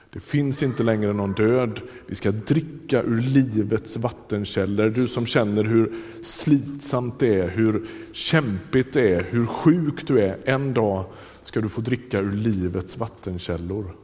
Det 0.09 0.19
finns 0.19 0.63
inte 0.63 0.83
längre 0.83 1.13
någon 1.13 1.33
död. 1.33 1.81
Vi 2.05 2.15
ska 2.15 2.31
dricka 2.31 3.03
ur 3.03 3.21
livets 3.21 3.97
vattenkällor. 3.97 4.89
Du 4.89 5.07
som 5.07 5.25
känner 5.25 5.63
hur 5.63 5.93
slitsamt 6.23 7.19
det 7.19 7.39
är, 7.39 7.47
hur 7.47 7.87
kämpigt 8.11 8.93
det 8.93 9.13
är, 9.13 9.25
hur 9.29 9.45
sjuk 9.45 10.07
du 10.07 10.19
är. 10.19 10.37
En 10.43 10.73
dag 10.73 11.05
ska 11.43 11.61
du 11.61 11.69
få 11.69 11.81
dricka 11.81 12.19
ur 12.19 12.31
livets 12.31 12.97
vattenkällor. 12.97 13.95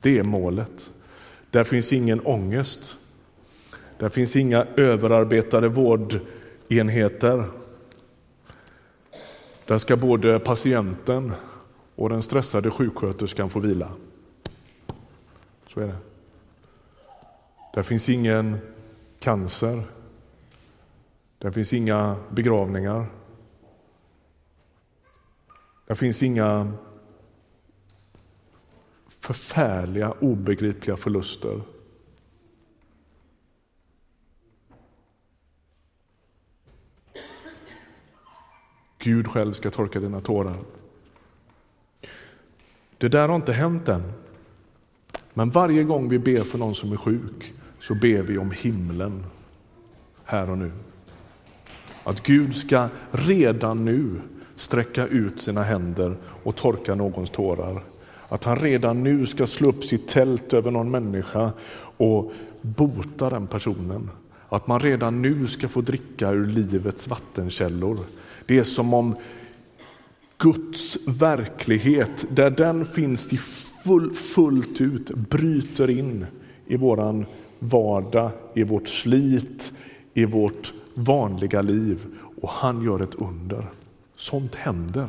Det 0.00 0.18
är 0.18 0.22
målet. 0.22 0.90
Där 1.50 1.64
finns 1.64 1.92
ingen 1.92 2.20
ångest. 2.20 2.96
Där 3.98 4.08
finns 4.08 4.36
inga 4.36 4.66
överarbetade 4.76 5.68
vårdenheter. 5.68 7.44
Där 9.66 9.78
ska 9.78 9.96
både 9.96 10.38
patienten 10.38 11.32
och 11.94 12.08
den 12.08 12.22
stressade 12.22 12.70
sjuksköterskan 12.70 13.50
få 13.50 13.60
vila. 13.60 13.90
Så 15.68 15.80
är 15.80 15.86
det. 15.86 15.96
Där 17.74 17.82
finns 17.82 18.08
ingen 18.08 18.58
cancer. 19.18 19.84
Där 21.38 21.50
finns 21.50 21.72
inga 21.72 22.16
begravningar. 22.30 23.06
Där 25.86 25.94
finns 25.94 26.22
inga 26.22 26.72
förfärliga, 29.08 30.14
obegripliga 30.20 30.96
förluster. 30.96 31.62
Gud 38.98 39.28
själv 39.28 39.52
ska 39.52 39.70
torka 39.70 40.00
dina 40.00 40.20
tårar. 40.20 40.56
Det 42.98 43.08
där 43.08 43.28
har 43.28 43.36
inte 43.36 43.52
hänt 43.52 43.88
än. 43.88 44.12
Men 45.38 45.50
varje 45.50 45.84
gång 45.84 46.08
vi 46.08 46.18
ber 46.18 46.42
för 46.42 46.58
någon 46.58 46.74
som 46.74 46.92
är 46.92 46.96
sjuk 46.96 47.52
så 47.78 47.94
ber 47.94 48.22
vi 48.22 48.38
om 48.38 48.50
himlen 48.50 49.24
här 50.24 50.50
och 50.50 50.58
nu. 50.58 50.70
Att 52.04 52.22
Gud 52.22 52.54
ska 52.54 52.88
redan 53.10 53.84
nu 53.84 54.20
sträcka 54.56 55.06
ut 55.06 55.40
sina 55.40 55.62
händer 55.62 56.16
och 56.42 56.56
torka 56.56 56.94
någons 56.94 57.30
tårar. 57.30 57.82
Att 58.28 58.44
han 58.44 58.56
redan 58.56 59.02
nu 59.02 59.26
ska 59.26 59.46
slå 59.46 59.68
upp 59.68 59.84
sitt 59.84 60.08
tält 60.08 60.52
över 60.52 60.70
någon 60.70 60.90
människa 60.90 61.52
och 61.96 62.32
bota 62.62 63.30
den 63.30 63.46
personen. 63.46 64.10
Att 64.48 64.66
man 64.66 64.80
redan 64.80 65.22
nu 65.22 65.46
ska 65.46 65.68
få 65.68 65.80
dricka 65.80 66.30
ur 66.30 66.46
livets 66.46 67.08
vattenkällor. 67.08 67.98
Det 68.46 68.58
är 68.58 68.64
som 68.64 68.94
om 68.94 69.16
Guds 70.38 70.98
verklighet, 71.06 72.26
där 72.30 72.50
den 72.50 72.84
finns 72.84 73.32
i 73.32 73.38
full, 73.88 74.10
fullt 74.10 74.80
ut, 74.80 75.08
bryter 75.08 75.90
in 75.90 76.26
i 76.66 76.76
våran 76.76 77.26
vardag, 77.58 78.30
i 78.54 78.62
vårt 78.62 78.88
slit, 78.88 79.72
i 80.14 80.24
vårt 80.24 80.72
vanliga 80.94 81.62
liv 81.62 82.06
och 82.40 82.48
han 82.48 82.82
gör 82.82 83.00
ett 83.00 83.14
under. 83.14 83.66
Sånt 84.16 84.54
händer. 84.54 85.08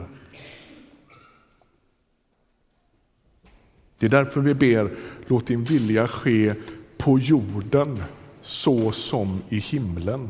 Det 4.00 4.06
är 4.06 4.10
därför 4.10 4.42
vi 4.42 4.54
ber, 4.54 4.92
låt 5.28 5.48
din 5.48 5.64
vilja 5.64 6.08
ske 6.08 6.54
på 6.98 7.20
jorden 7.20 8.04
så 8.42 8.92
som 8.92 9.42
i 9.50 9.58
himlen. 9.58 10.30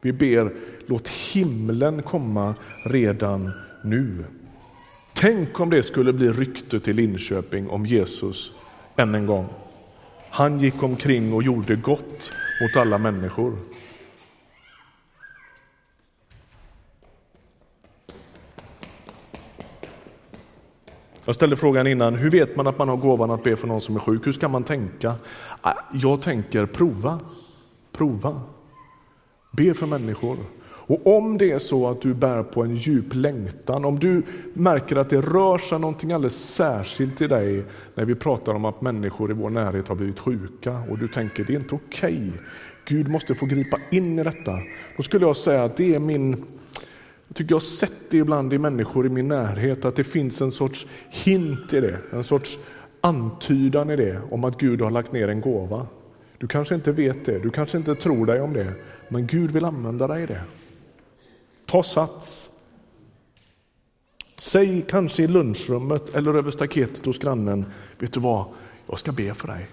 Vi 0.00 0.12
ber, 0.12 0.52
låt 0.86 1.08
himlen 1.08 2.02
komma 2.02 2.54
redan 2.84 3.50
nu. 3.82 4.24
Tänk 5.16 5.60
om 5.60 5.70
det 5.70 5.82
skulle 5.82 6.12
bli 6.12 6.30
ryktet 6.30 6.88
i 6.88 6.92
Linköping 6.92 7.70
om 7.70 7.86
Jesus 7.86 8.52
än 8.96 9.14
en 9.14 9.26
gång. 9.26 9.48
Han 10.30 10.60
gick 10.60 10.82
omkring 10.82 11.32
och 11.32 11.42
gjorde 11.42 11.76
gott 11.76 12.32
mot 12.60 12.76
alla 12.76 12.98
människor. 12.98 13.56
Jag 21.24 21.34
ställde 21.34 21.56
frågan 21.56 21.86
innan, 21.86 22.14
hur 22.14 22.30
vet 22.30 22.56
man 22.56 22.66
att 22.66 22.78
man 22.78 22.88
har 22.88 22.96
gåvan 22.96 23.30
att 23.30 23.42
be 23.42 23.56
för 23.56 23.68
någon 23.68 23.80
som 23.80 23.96
är 23.96 24.00
sjuk? 24.00 24.26
Hur 24.26 24.32
ska 24.32 24.48
man 24.48 24.64
tänka? 24.64 25.14
Ah, 25.60 25.74
jag 25.92 26.22
tänker 26.22 26.66
prova, 26.66 27.20
prova. 27.92 28.40
Be 29.52 29.74
för 29.74 29.86
människor. 29.86 30.36
Och 30.86 31.16
om 31.16 31.38
det 31.38 31.50
är 31.50 31.58
så 31.58 31.88
att 31.88 32.02
du 32.02 32.14
bär 32.14 32.42
på 32.42 32.62
en 32.62 32.76
djup 32.76 33.14
längtan, 33.14 33.84
om 33.84 33.98
du 33.98 34.22
märker 34.54 34.96
att 34.96 35.10
det 35.10 35.20
rör 35.20 35.58
sig 35.58 35.78
någonting 35.78 36.12
alldeles 36.12 36.54
särskilt 36.54 37.20
i 37.20 37.26
dig 37.26 37.64
när 37.94 38.04
vi 38.04 38.14
pratar 38.14 38.54
om 38.54 38.64
att 38.64 38.80
människor 38.80 39.30
i 39.30 39.34
vår 39.34 39.50
närhet 39.50 39.88
har 39.88 39.94
blivit 39.94 40.18
sjuka 40.18 40.78
och 40.90 40.98
du 40.98 41.08
tänker 41.08 41.44
det 41.44 41.52
är 41.52 41.58
inte 41.58 41.74
okej, 41.74 42.32
okay. 42.34 42.46
Gud 42.84 43.08
måste 43.08 43.34
få 43.34 43.46
gripa 43.46 43.78
in 43.90 44.18
i 44.18 44.22
detta. 44.22 44.52
Då 44.96 45.02
skulle 45.02 45.26
jag 45.26 45.36
säga 45.36 45.64
att 45.64 45.76
det 45.76 45.94
är 45.94 45.98
min 45.98 46.44
jag 47.28 47.36
tycker 47.36 47.52
jag 47.52 47.56
har 47.56 47.60
sett 47.60 48.10
det 48.10 48.16
ibland 48.16 48.52
i 48.52 48.58
människor 48.58 49.06
i 49.06 49.08
min 49.08 49.28
närhet, 49.28 49.84
att 49.84 49.96
det 49.96 50.04
finns 50.04 50.40
en 50.40 50.50
sorts 50.50 50.86
hint 51.10 51.74
i 51.74 51.80
det, 51.80 51.98
en 52.12 52.24
sorts 52.24 52.58
antydan 53.00 53.90
i 53.90 53.96
det 53.96 54.20
om 54.30 54.44
att 54.44 54.60
Gud 54.60 54.82
har 54.82 54.90
lagt 54.90 55.12
ner 55.12 55.28
en 55.28 55.40
gåva. 55.40 55.86
Du 56.38 56.46
kanske 56.46 56.74
inte 56.74 56.92
vet 56.92 57.24
det, 57.24 57.38
du 57.38 57.50
kanske 57.50 57.78
inte 57.78 57.94
tror 57.94 58.26
dig 58.26 58.40
om 58.40 58.52
det, 58.52 58.72
men 59.08 59.26
Gud 59.26 59.50
vill 59.50 59.64
använda 59.64 60.06
dig 60.06 60.22
i 60.22 60.26
det. 60.26 60.40
Ta 61.74 61.82
sats. 61.82 62.50
Säg 64.38 64.82
kanske 64.88 65.22
i 65.22 65.26
lunchrummet 65.26 66.14
eller 66.14 66.34
över 66.34 66.50
staketet 66.50 67.06
hos 67.06 67.18
grannen, 67.18 67.64
vet 67.98 68.12
du 68.12 68.20
vad, 68.20 68.44
jag 68.86 68.98
ska 68.98 69.12
be 69.12 69.34
för 69.34 69.48
dig. 69.48 69.66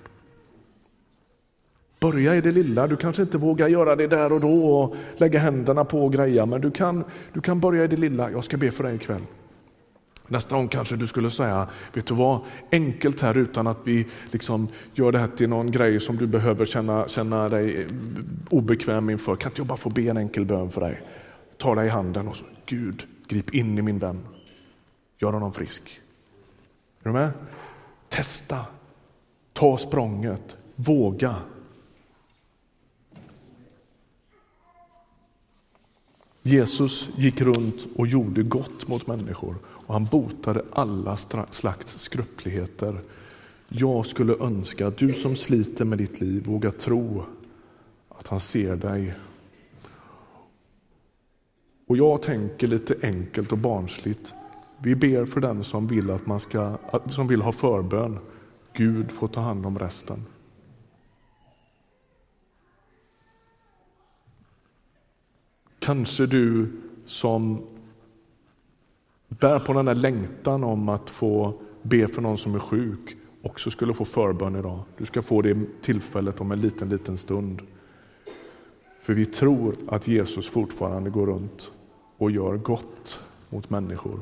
Börja 2.00 2.36
i 2.36 2.42
det 2.42 2.52
lilla, 2.52 2.88
du 2.88 2.98
kanske 2.98 3.22
inte 3.22 3.38
vågar 3.38 3.68
göra 3.68 3.96
det 3.96 4.08
där 4.08 4.34
och 4.34 4.42
då 4.42 4.80
och 4.80 4.96
lägga 5.18 5.40
händerna 5.40 5.86
på 5.86 6.06
och 6.06 6.14
greja, 6.14 6.46
men 6.46 6.62
du 6.62 6.72
kan, 6.72 7.04
du 7.34 7.42
kan 7.42 7.60
börja 7.60 7.84
i 7.84 7.88
det 7.88 7.98
lilla, 7.98 8.32
jag 8.32 8.44
ska 8.44 8.58
be 8.58 8.72
för 8.72 8.84
dig 8.84 8.96
ikväll. 8.96 9.22
Nästa 10.28 10.56
gång 10.56 10.68
kanske 10.68 10.96
du 10.96 11.08
skulle 11.08 11.30
säga, 11.30 11.68
vet 11.94 12.06
du 12.06 12.14
vad, 12.14 12.40
enkelt 12.72 13.22
här 13.22 13.38
utan 13.38 13.68
att 13.68 13.80
vi 13.84 14.08
liksom 14.32 14.68
gör 14.94 15.12
det 15.12 15.20
här 15.20 15.28
till 15.28 15.50
någon 15.50 15.72
grej 15.72 16.00
som 16.00 16.18
du 16.18 16.28
behöver 16.28 16.66
känna, 16.66 17.08
känna 17.08 17.50
dig 17.50 17.88
obekväm 18.50 19.10
inför. 19.10 19.36
Kan 19.36 19.52
inte 19.52 19.62
jag 19.62 19.68
bara 19.68 19.78
få 19.78 19.90
be 19.90 20.02
en 20.02 20.18
enkel 20.18 20.46
bön 20.46 20.70
för 20.70 20.82
dig? 20.82 21.02
Tar 21.62 21.76
dig 21.76 21.88
i 21.88 21.90
handen 21.90 22.28
och 22.28 22.36
så, 22.36 22.46
Gud, 22.66 23.08
grip 23.28 23.54
in 23.54 23.78
i 23.78 23.82
min 23.82 24.00
vän. 24.00 24.28
Gör 25.18 25.34
honom 25.34 25.52
frisk. 25.52 26.00
Är 27.00 27.10
du 27.10 27.14
med? 27.14 27.32
Testa, 28.10 28.66
ta 29.54 29.78
språnget, 29.78 30.58
våga. 30.76 31.36
Jesus 36.42 37.10
gick 37.18 37.42
runt 37.42 37.88
och 37.96 38.08
gjorde 38.08 38.44
gott 38.44 38.88
mot 38.88 39.08
människor 39.08 39.56
och 39.66 39.94
han 39.94 40.06
botade 40.06 40.66
alla 40.72 41.18
slags 41.52 42.00
skröpligheter. 42.00 43.02
Jag 43.68 44.06
skulle 44.06 44.36
önska 44.36 44.88
att 44.88 44.98
du 44.98 45.14
som 45.14 45.36
sliter 45.36 45.86
med 45.86 45.98
ditt 45.98 46.22
liv 46.22 46.46
vågar 46.46 46.72
tro 46.72 47.24
att 48.10 48.28
han 48.28 48.40
ser 48.40 48.76
dig. 48.76 49.14
Och 51.92 51.98
jag 51.98 52.22
tänker 52.22 52.68
lite 52.68 52.96
enkelt 53.02 53.52
och 53.52 53.58
barnsligt. 53.58 54.34
Vi 54.78 54.96
ber 54.96 55.26
för 55.26 55.42
den 55.42 55.64
som 55.64 55.88
vill, 55.88 56.12
att 56.12 56.26
man 56.26 56.40
ska, 56.40 56.78
som 57.10 57.28
vill 57.28 57.42
ha 57.42 57.52
förbön. 57.52 58.20
Gud 58.74 59.12
får 59.12 59.28
ta 59.28 59.42
hand 59.42 59.66
om 59.66 59.80
resten. 59.80 60.26
Kanske 65.80 66.26
du 66.26 66.72
som 67.06 67.62
bär 69.28 69.60
på 69.60 69.74
den 69.74 69.86
där 69.86 69.96
längtan 69.96 70.64
om 70.64 70.90
att 70.90 71.10
få 71.10 71.54
be 71.82 72.08
för 72.08 72.22
någon 72.22 72.38
som 72.38 72.56
är 72.56 72.60
sjuk 72.60 73.18
också 73.42 73.72
skulle 73.72 73.94
få 73.94 74.06
förbön 74.06 74.56
idag. 74.56 74.84
Du 74.98 75.06
ska 75.06 75.22
få 75.22 75.42
det 75.42 75.58
tillfället 75.82 76.42
om 76.42 76.52
en 76.52 76.62
liten, 76.62 76.90
liten 76.90 77.18
stund. 77.18 77.62
För 79.02 79.14
vi 79.14 79.26
tror 79.26 79.76
att 79.88 80.08
Jesus 80.08 80.50
fortfarande 80.50 81.10
går 81.10 81.28
runt 81.28 81.72
och 82.22 82.32
gör 82.32 82.58
gott 82.58 83.20
mot 83.50 83.70
människor. 83.70 84.20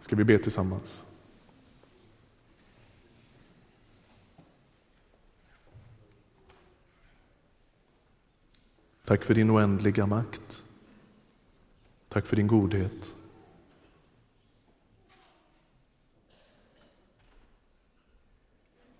Ska 0.00 0.16
vi 0.16 0.24
be 0.24 0.38
tillsammans? 0.38 1.02
Tack 9.04 9.24
för 9.24 9.34
din 9.34 9.50
oändliga 9.50 10.06
makt. 10.06 10.64
Tack 12.08 12.26
för 12.26 12.36
din 12.36 12.46
godhet. 12.46 13.14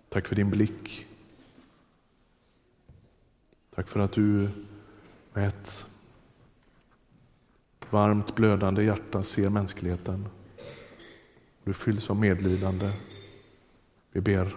Tack 0.09 0.27
för 0.27 0.35
din 0.35 0.49
blick. 0.49 1.05
Tack 3.75 3.87
för 3.87 3.99
att 3.99 4.11
du 4.11 4.49
med 5.33 5.47
ett 5.47 5.85
varmt 7.89 8.35
blödande 8.35 8.83
hjärta 8.83 9.23
ser 9.23 9.49
mänskligheten. 9.49 10.29
Du 11.63 11.73
fylls 11.73 12.09
av 12.09 12.15
medlidande. 12.15 12.91
Vi 14.11 14.21
ber, 14.21 14.55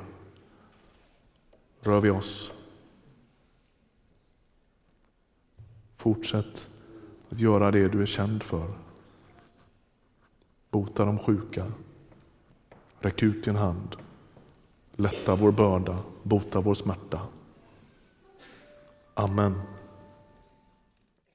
rör 1.81 2.01
vid 2.01 2.13
oss. 2.13 2.53
Fortsätt 5.95 6.69
att 7.29 7.39
göra 7.39 7.71
det 7.71 7.89
du 7.89 8.03
är 8.03 8.07
känd 8.07 8.43
för. 8.43 8.73
Bota 10.71 11.05
de 11.05 11.19
sjuka. 11.19 11.73
Räck 13.01 13.23
ut 13.23 13.45
din 13.45 13.57
hand. 13.57 13.97
Lätta 14.97 15.35
vår 15.35 15.53
börda, 15.53 15.99
bota 16.23 16.61
vår 16.61 16.75
smärta. 16.75 17.21
Amen. 19.15 19.61